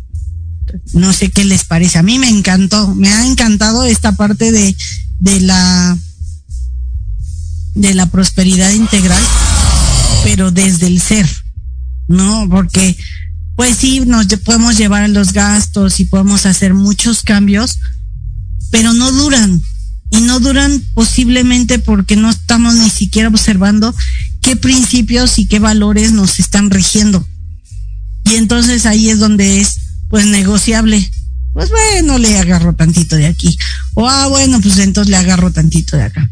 No 0.93 1.13
sé 1.13 1.31
qué 1.31 1.45
les 1.45 1.65
parece. 1.65 1.99
A 1.99 2.03
mí 2.03 2.19
me 2.19 2.29
encantó, 2.29 2.95
me 2.97 3.09
ha 3.09 3.25
encantado 3.27 3.85
esta 3.85 4.13
parte 4.17 4.51
de, 4.51 4.77
de 5.21 5.41
la 5.41 5.97
de 7.77 7.95
la 7.95 8.07
prosperidad 8.07 8.73
integral, 8.73 9.23
pero 10.25 10.51
desde 10.51 10.89
el 10.89 11.01
ser, 11.01 11.29
¿no? 12.09 12.49
Porque 12.51 12.97
pues 13.55 13.77
sí, 13.77 14.01
nos 14.01 14.27
podemos 14.45 14.77
llevar 14.77 15.05
a 15.05 15.09
los 15.09 15.33
gastos 15.33 16.01
y 16.01 16.07
podemos 16.07 16.45
hacer 16.45 16.75
muchos 16.75 17.23
cambios, 17.23 17.79
pero 18.73 18.93
no 18.93 19.13
duran. 19.13 19.63
Y 20.11 20.21
no 20.21 20.41
duran 20.41 20.83
posiblemente 20.95 21.79
porque 21.79 22.17
no 22.17 22.31
estamos 22.31 22.75
ni 22.75 22.91
siquiera 22.91 23.29
observando 23.29 23.95
qué 24.41 24.57
principios 24.57 25.39
y 25.39 25.47
qué 25.47 25.59
valores 25.59 26.13
nos 26.13 26.39
están 26.39 26.71
rigiendo. 26.71 27.27
Y 28.25 28.35
entonces 28.35 28.87
ahí 28.87 29.11
es 29.11 29.19
donde 29.19 29.61
es 29.61 29.81
pues 30.09 30.27
negociable. 30.27 31.11
Pues 31.53 31.71
bueno, 31.71 32.19
le 32.19 32.39
agarro 32.39 32.75
tantito 32.75 33.17
de 33.17 33.27
aquí. 33.27 33.57
O 33.95 34.09
ah, 34.09 34.29
bueno, 34.29 34.61
pues 34.61 34.79
entonces 34.79 35.11
le 35.11 35.17
agarro 35.17 35.51
tantito 35.51 35.97
de 35.97 36.05
acá. 36.05 36.31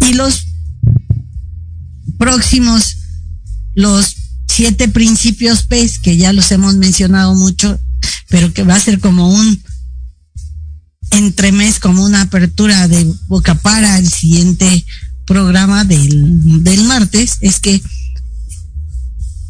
Y 0.00 0.14
los 0.14 0.46
próximos, 2.18 2.96
los 3.74 4.16
siete 4.48 4.88
principios 4.88 5.64
PES, 5.64 5.98
que 5.98 6.16
ya 6.16 6.32
los 6.32 6.50
hemos 6.52 6.76
mencionado 6.76 7.34
mucho, 7.34 7.78
pero 8.28 8.52
que 8.52 8.62
va 8.62 8.76
a 8.76 8.80
ser 8.80 9.00
como 9.00 9.28
un 9.28 9.62
entremés, 11.16 11.80
como 11.80 12.04
una 12.04 12.22
apertura 12.22 12.88
de 12.88 13.12
boca 13.26 13.54
para 13.54 13.98
el 13.98 14.08
siguiente 14.08 14.84
programa 15.26 15.84
del, 15.84 16.62
del 16.62 16.84
martes, 16.84 17.38
es 17.40 17.60
que 17.60 17.80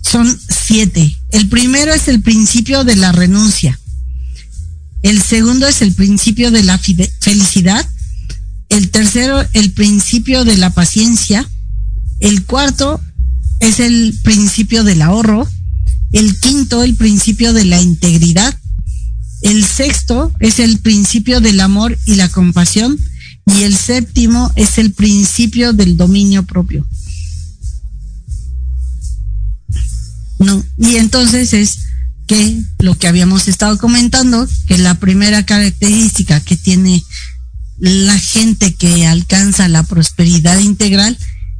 son 0.03 0.39
siete. 0.49 1.17
El 1.31 1.49
primero 1.49 1.93
es 1.93 2.09
el 2.09 2.23
principio 2.23 2.85
de 2.85 2.97
la 2.97 3.12
renuncia. 3.12 3.79
El 5.03 5.21
segundo 5.21 5.67
es 5.67 5.83
el 5.83 5.93
principio 5.93 6.51
de 6.51 6.62
la 6.62 6.79
felicidad. 6.79 7.87
El 8.69 8.91
tercero, 8.91 9.45
el 9.53 9.73
principio 9.73 10.45
de 10.45 10.57
la 10.57 10.71
paciencia. 10.71 11.49
El 12.21 12.45
cuarto, 12.45 13.01
es 13.61 13.81
el 13.81 14.19
principio 14.23 14.85
del 14.85 15.03
ahorro. 15.03 15.49
El 16.12 16.39
quinto, 16.39 16.83
el 16.83 16.95
principio 16.95 17.53
de 17.53 17.65
la 17.65 17.81
integridad. 17.81 18.59
El 19.45 19.62
sexto 19.62 20.32
es 20.40 20.59
el 20.59 20.78
principio 20.78 21.42
del 21.42 21.61
amor 21.61 21.99
y 22.07 22.14
la 22.14 22.30
compasión. 22.30 22.99
Y 23.47 23.64
el 23.64 23.76
séptimo 23.76 24.51
es 24.57 24.78
el 24.78 24.92
principio 24.92 25.74
del 25.74 25.99
dominio 25.99 26.45
propio. 26.45 26.86
No, 30.38 30.64
y 30.78 30.97
entonces 30.97 31.53
es 31.53 31.78
que 32.26 32.62
lo 32.78 32.97
que 32.97 33.07
habíamos 33.07 33.47
estado 33.47 33.76
comentando, 33.76 34.49
que 34.66 34.78
la 34.78 34.95
primera 34.99 35.45
característica 35.45 36.40
que 36.40 36.57
tiene 36.57 37.05
la 37.78 38.18
gente 38.18 38.74
que 38.74 39.07
alcanza 39.07 39.68
la 39.68 39.82
prosperidad 39.82 40.59
integral 40.59 41.18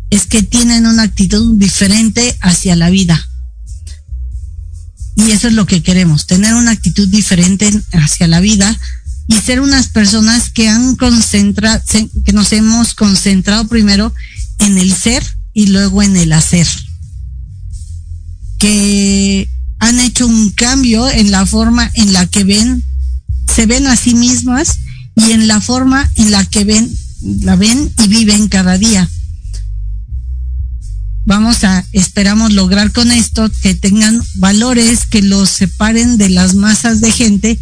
es 0.09 0.25
que 0.25 0.43
tienen 0.43 0.87
una 0.87 1.03
actitud 1.03 1.59
diferente 1.59 2.35
hacia 2.41 2.77
la 2.77 2.89
vida. 2.89 3.29
Y 5.17 5.31
eso 5.31 5.49
es 5.49 5.55
lo 5.55 5.67
que 5.67 5.83
queremos, 5.83 6.27
tener 6.27 6.55
una 6.55 6.73
actitud 6.73 7.09
diferente 7.09 7.71
hacia 7.93 8.27
la 8.27 8.41
vida 8.41 8.77
y 9.29 9.35
ser 9.37 9.61
unas 9.61 9.89
personas 9.89 10.51
que 10.51 10.69
han 10.69 10.97
concentrado, 10.97 11.81
que 12.25 12.33
nos 12.33 12.53
hemos 12.53 12.95
concentrado 12.95 13.67
primero 13.69 14.13
en 14.59 14.77
el 14.77 14.93
ser 14.93 15.25
y 15.53 15.69
luego 15.69 16.03
en 16.03 16.17
el 16.17 16.33
hacer. 16.33 16.67
Que 18.59 19.49
han 19.79 20.01
hecho 20.01 20.27
un 20.27 20.51
cambio 20.51 21.09
en 21.09 21.31
la 21.31 21.47
forma 21.47 21.91
en 21.95 22.13
la 22.13 22.27
que 22.27 22.45
ven, 22.45 22.83
se 23.55 23.67
ven 23.67 23.87
a 23.87 23.97
sí 23.97 24.15
mismas 24.15 24.79
y 25.17 25.33
en 25.33 25.47
la 25.47 25.61
forma 25.61 26.11
en 26.17 26.33
la 26.33 26.45
que 26.45 26.65
ven, 26.65 26.91
la 27.41 27.57
ven 27.57 27.93
y 28.03 28.09
viven 28.09 28.49
cada 28.49 28.79
día 28.79 29.09
vamos 31.25 31.65
a, 31.65 31.85
esperamos 31.93 32.53
lograr 32.53 32.93
con 32.93 33.11
esto 33.11 33.51
que 33.63 33.75
tengan 33.75 34.23
valores 34.37 35.07
que 35.07 35.23
los 35.23 35.49
separen 35.49 36.19
de 36.19 36.29
las 36.29 36.55
masas 36.55 37.01
de 37.01 37.11
gente 37.11 37.59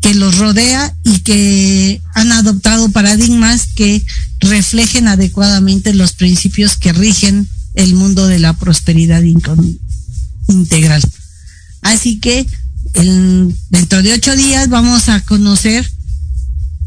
que 0.00 0.14
los 0.14 0.38
rodea 0.38 0.94
y 1.04 1.18
que 1.20 2.00
han 2.14 2.30
adoptado 2.32 2.90
paradigmas 2.90 3.66
que 3.74 4.04
reflejen 4.40 5.08
adecuadamente 5.08 5.94
los 5.94 6.12
principios 6.12 6.76
que 6.76 6.92
rigen 6.92 7.48
el 7.74 7.94
mundo 7.94 8.26
de 8.26 8.38
la 8.38 8.52
prosperidad 8.52 9.22
integral. 10.48 11.02
Así 11.82 12.18
que 12.20 12.46
dentro 13.70 14.02
de 14.02 14.12
ocho 14.12 14.36
días 14.36 14.68
vamos 14.68 15.08
a 15.08 15.20
conocer 15.22 15.90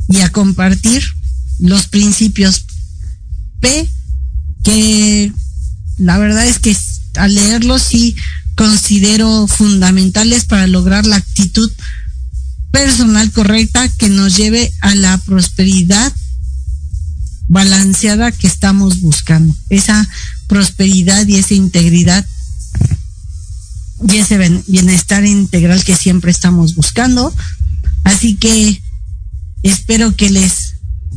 y 0.08 0.22
a 0.22 0.32
compartir 0.32 1.04
los 1.60 1.88
principios 1.88 2.66
P 3.60 3.88
que 4.64 5.32
la 5.98 6.18
verdad 6.18 6.46
es 6.48 6.60
que 6.60 6.76
al 7.16 7.36
leerlos 7.36 7.82
sí 7.84 8.16
considero 8.56 9.48
fundamentales 9.48 10.46
para 10.46 10.68
lograr 10.68 11.06
la 11.06 11.18
actitud 11.18 11.72
personal 12.72 13.32
correcta 13.32 13.88
que 13.90 14.10
nos 14.10 14.36
lleve 14.36 14.72
a 14.82 14.96
la 14.96 15.18
prosperidad 15.18 16.14
balanceada 17.48 18.32
que 18.32 18.48
estamos 18.48 19.02
buscando. 19.02 19.56
Esa 19.70 20.08
prosperidad 20.48 21.28
y 21.28 21.38
esa 21.38 21.56
integridad 21.56 22.26
y 24.08 24.18
ese 24.18 24.38
bienestar 24.68 25.26
integral 25.26 25.84
que 25.84 25.96
siempre 25.96 26.32
estamos 26.32 26.76
buscando. 26.76 27.34
Así 28.04 28.36
que 28.36 28.82
espero 29.64 30.16
que 30.16 30.30
les 30.30 30.76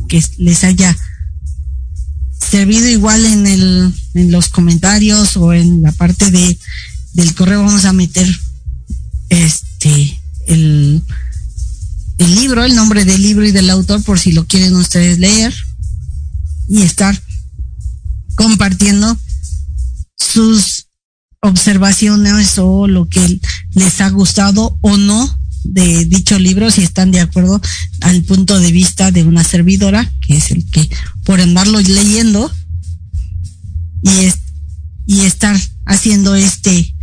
que 0.09 0.23
les 0.37 0.63
haya 0.63 0.97
servido 2.53 2.87
igual 2.87 3.25
en 3.25 3.47
el 3.47 3.91
en 4.13 4.31
los 4.31 4.49
comentarios 4.49 5.37
o 5.37 5.53
en 5.53 5.81
la 5.81 5.91
parte 5.91 6.29
de 6.29 6.55
del 7.13 7.33
correo 7.33 7.63
vamos 7.63 7.85
a 7.85 7.93
meter 7.93 8.27
este 9.29 10.21
el 10.45 11.01
el 12.19 12.35
libro, 12.35 12.63
el 12.63 12.75
nombre 12.75 13.05
del 13.05 13.23
libro 13.23 13.43
y 13.43 13.51
del 13.51 13.71
autor 13.71 14.03
por 14.03 14.19
si 14.19 14.33
lo 14.33 14.45
quieren 14.45 14.75
ustedes 14.75 15.17
leer 15.17 15.51
y 16.67 16.83
estar 16.83 17.19
compartiendo 18.35 19.17
sus 20.15 20.85
observaciones 21.41 22.59
o 22.59 22.87
lo 22.87 23.09
que 23.09 23.39
les 23.71 23.99
ha 23.99 24.09
gustado 24.11 24.77
o 24.81 24.95
no 24.97 25.39
de 25.63 26.05
dicho 26.05 26.37
libro, 26.39 26.71
si 26.71 26.83
están 26.83 27.11
de 27.11 27.21
acuerdo 27.21 27.61
al 28.01 28.23
punto 28.23 28.59
de 28.59 28.71
vista 28.71 29.11
de 29.11 29.23
una 29.23 29.43
servidora, 29.43 30.11
que 30.21 30.37
es 30.37 30.51
el 30.51 30.69
que 30.69 30.89
por 31.23 31.41
andarlo 31.41 31.79
leyendo 31.79 32.51
y, 34.01 34.31
y 35.05 35.21
estar 35.21 35.59
haciendo 35.85 36.35
este, 36.35 36.93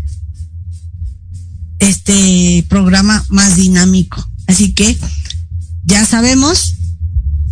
este 1.79 2.65
programa 2.69 3.25
más 3.29 3.57
dinámico. 3.57 4.27
Así 4.47 4.73
que 4.73 4.97
ya 5.85 6.05
sabemos, 6.05 6.75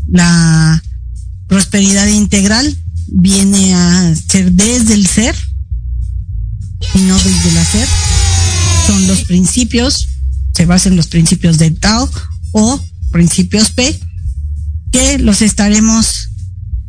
la 0.08 0.82
prosperidad 1.46 2.06
integral 2.08 2.76
viene 3.08 3.74
a 3.74 4.14
ser 4.14 4.52
desde 4.52 4.94
el 4.94 5.06
ser 5.06 5.34
y 6.94 6.98
no 7.00 7.16
desde 7.16 7.48
el 7.48 7.58
hacer. 7.58 7.88
Son 8.86 9.06
los 9.06 9.24
principios 9.24 10.08
se 10.58 10.66
basa 10.66 10.88
en 10.88 10.96
los 10.96 11.06
principios 11.06 11.56
de 11.58 11.70
Tao 11.70 12.10
o 12.50 12.84
principios 13.12 13.70
P, 13.70 13.96
que 14.90 15.16
los 15.18 15.40
estaremos 15.40 16.30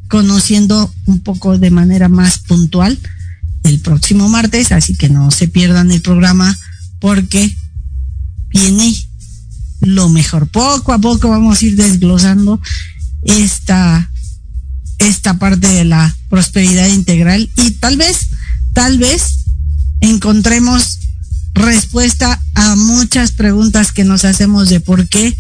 conociendo 0.08 0.92
un 1.06 1.20
poco 1.20 1.56
de 1.60 1.70
manera 1.70 2.10
más 2.10 2.40
puntual 2.40 2.98
el 3.64 3.80
próximo 3.82 4.28
martes, 4.28 4.72
así 4.72 4.96
que 4.96 5.08
no 5.08 5.30
se 5.30 5.48
pierdan 5.48 5.92
el 5.92 6.02
programa 6.02 6.58
porque 6.98 7.56
viene 8.48 8.92
lo 9.82 10.10
mejor. 10.10 10.48
Poco 10.48 10.92
a 10.92 10.98
poco 10.98 11.30
vamos 11.30 11.62
a 11.62 11.66
ir 11.68 11.76
desglosando 11.76 12.60
esta, 13.22 14.10
esta 14.98 15.38
parte 15.38 15.68
de 15.68 15.86
la 15.86 16.18
prosperidad 16.28 16.88
integral 16.88 17.52
y 17.56 17.70
tal 17.74 17.98
vez, 17.98 18.30
tal 18.74 18.98
vez 18.98 19.46
encontremos 20.02 20.99
respuesta 21.60 22.42
a 22.56 22.76
muchas 22.76 23.32
preguntas 23.32 23.92
que 23.92 24.04
nos 24.04 24.26
hacemos 24.26 24.70
de 24.70 24.80
por 24.80 25.08
qué 25.08 25.38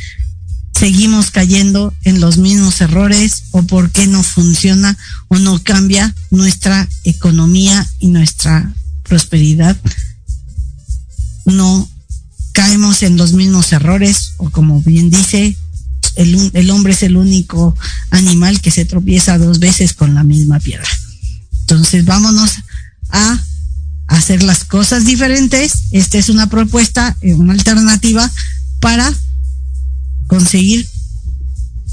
seguimos 0.77 1.31
cayendo 1.31 1.93
en 2.03 2.19
los 2.19 2.37
mismos 2.37 2.81
errores 2.81 3.43
o 3.51 3.63
por 3.63 3.91
qué 3.91 4.07
no 4.07 4.21
funciona 4.23 4.97
o 5.27 5.39
no 5.39 5.61
cambia 5.63 6.13
nuestra 6.29 6.87
economía 7.03 7.87
y 7.99 8.07
nuestra 8.07 8.73
prosperidad. 9.03 9.77
No 11.45 11.89
caemos 12.53 13.03
en 13.03 13.17
los 13.17 13.33
mismos 13.33 13.71
errores 13.71 14.33
o 14.37 14.49
como 14.49 14.81
bien 14.81 15.09
dice 15.09 15.57
el, 16.15 16.51
el 16.53 16.69
hombre 16.71 16.93
es 16.93 17.03
el 17.03 17.15
único 17.17 17.75
animal 18.11 18.61
que 18.61 18.71
se 18.71 18.85
tropieza 18.85 19.37
dos 19.37 19.59
veces 19.59 19.93
con 19.93 20.13
la 20.15 20.23
misma 20.23 20.59
piedra. 20.59 20.89
Entonces 21.61 22.03
vámonos 22.03 22.51
a 23.09 23.39
hacer 24.09 24.43
las 24.43 24.65
cosas 24.65 25.05
diferentes. 25.05 25.73
Esta 25.91 26.17
es 26.17 26.29
una 26.29 26.49
propuesta, 26.49 27.15
eh, 27.21 27.33
una 27.35 27.53
alternativa 27.53 28.29
para 28.79 29.13
conseguir 30.27 30.87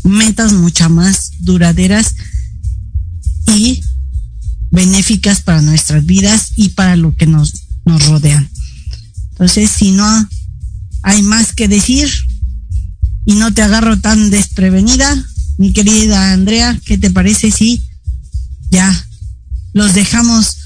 metas 0.03 0.53
mucho 0.53 0.89
más 0.89 1.33
duraderas 1.41 2.14
y 3.55 3.83
benéficas 4.71 5.43
para 5.43 5.62
nuestras 5.62 6.05
vidas 6.05 6.53
y 6.57 6.71
para 6.71 6.97
lo 6.97 7.14
que 7.14 7.27
nos, 7.27 7.53
nos 7.85 8.07
rodean. 8.07 8.49
Entonces, 9.31 9.71
si 9.71 9.93
no 9.93 10.29
hay 11.03 11.23
más 11.23 11.53
que 11.53 11.69
decir 11.69 12.11
y 13.27 13.35
no 13.35 13.53
te 13.53 13.62
agarro 13.62 13.99
tan 13.99 14.31
desprevenida, 14.31 15.25
mi 15.59 15.73
querida 15.73 16.33
Andrea, 16.33 16.79
¿qué 16.85 16.97
te 16.99 17.11
parece 17.11 17.51
si 17.51 17.83
ya 18.71 19.07
los 19.73 19.95
dejamos 19.95 20.57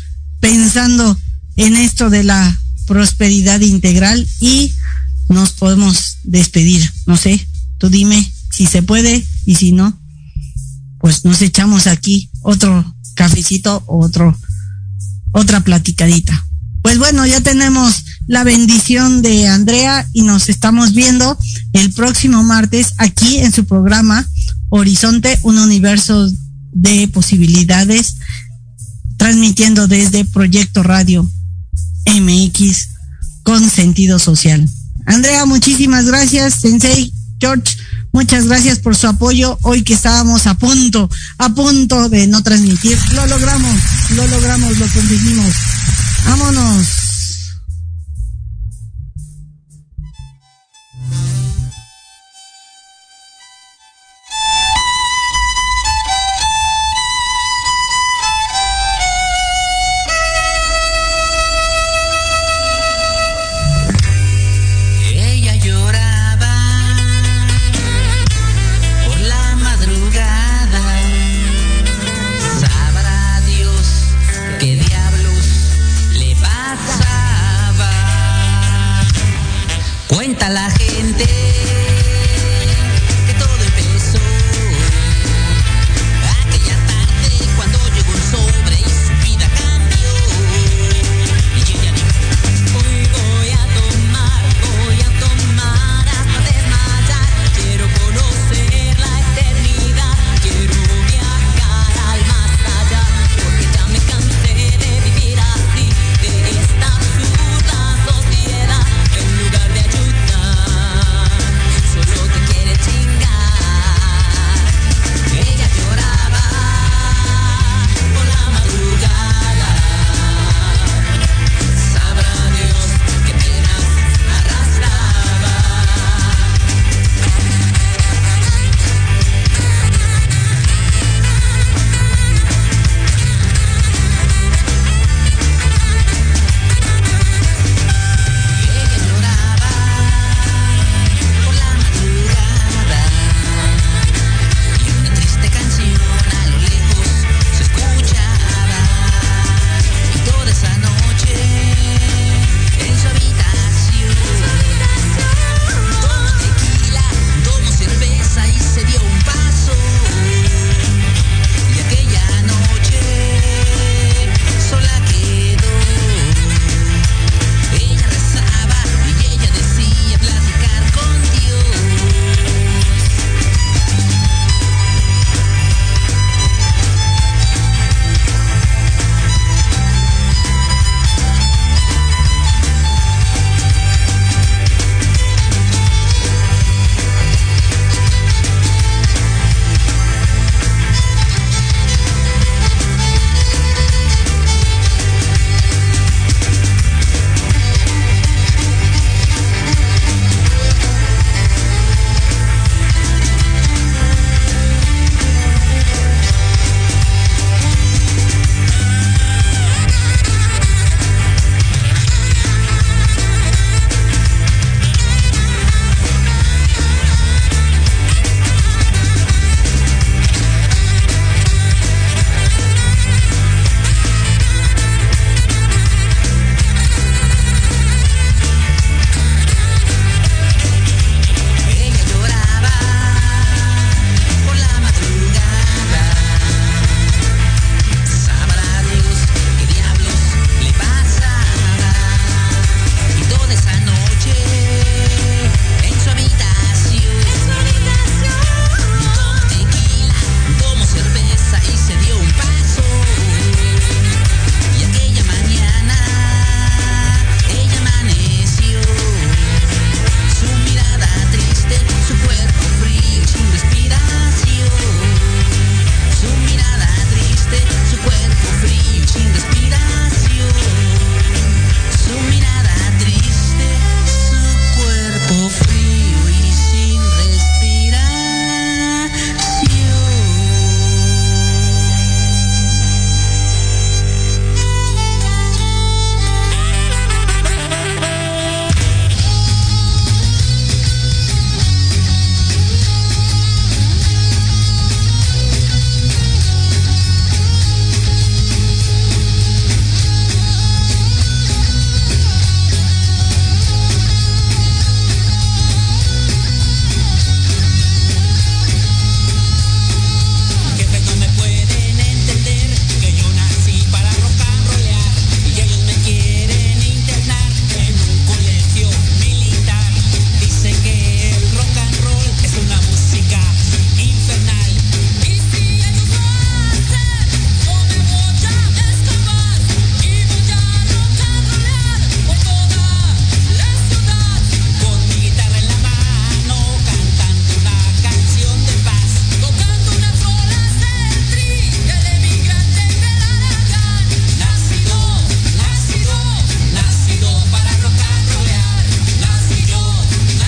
pensando 0.40 1.18
en 1.60 1.76
esto 1.76 2.08
de 2.08 2.24
la 2.24 2.58
prosperidad 2.86 3.60
integral 3.60 4.26
y 4.40 4.72
nos 5.28 5.52
podemos 5.52 6.18
despedir? 6.24 6.90
No 7.06 7.16
sé, 7.16 7.46
tú 7.78 7.90
dime 7.90 8.32
si 8.50 8.66
se 8.66 8.82
puede 8.82 9.24
y 9.44 9.54
si 9.56 9.72
no, 9.72 9.98
pues 10.98 11.24
nos 11.24 11.42
echamos 11.42 11.86
aquí 11.86 12.30
otro 12.42 12.94
cafecito 13.14 13.84
otro, 13.86 14.34
otra 15.32 15.60
platicadita. 15.60 16.46
Pues 16.82 16.98
bueno, 16.98 17.26
ya 17.26 17.42
tenemos 17.42 18.04
la 18.26 18.42
bendición 18.42 19.20
de 19.20 19.48
Andrea 19.48 20.08
y 20.14 20.22
nos 20.22 20.48
estamos 20.48 20.94
viendo 20.94 21.38
el 21.74 21.92
próximo 21.92 22.42
martes 22.42 22.94
aquí 22.96 23.36
en 23.38 23.52
su 23.52 23.66
programa 23.66 24.26
Horizonte, 24.70 25.38
un 25.42 25.58
universo 25.58 26.30
de 26.72 27.06
posibilidades, 27.08 28.16
transmitiendo 29.18 29.88
desde 29.88 30.24
Proyecto 30.24 30.82
Radio 30.82 31.30
MX 32.06 32.88
con 33.42 33.68
sentido 33.68 34.18
social. 34.18 34.68
Andrea, 35.06 35.46
muchísimas 35.46 36.06
gracias, 36.06 36.54
Sensei 36.60 37.12
George. 37.40 37.76
Muchas 38.12 38.46
gracias 38.46 38.78
por 38.80 38.96
su 38.96 39.06
apoyo. 39.06 39.58
Hoy 39.62 39.82
que 39.82 39.94
estábamos 39.94 40.46
a 40.46 40.54
punto, 40.54 41.08
a 41.38 41.48
punto 41.50 42.08
de 42.08 42.26
no 42.26 42.42
transmitir, 42.42 42.98
lo 43.14 43.26
logramos, 43.26 43.74
lo 44.16 44.26
logramos, 44.26 44.78
lo 44.78 44.86
conseguimos. 44.88 45.54
Vámonos. 46.26 46.99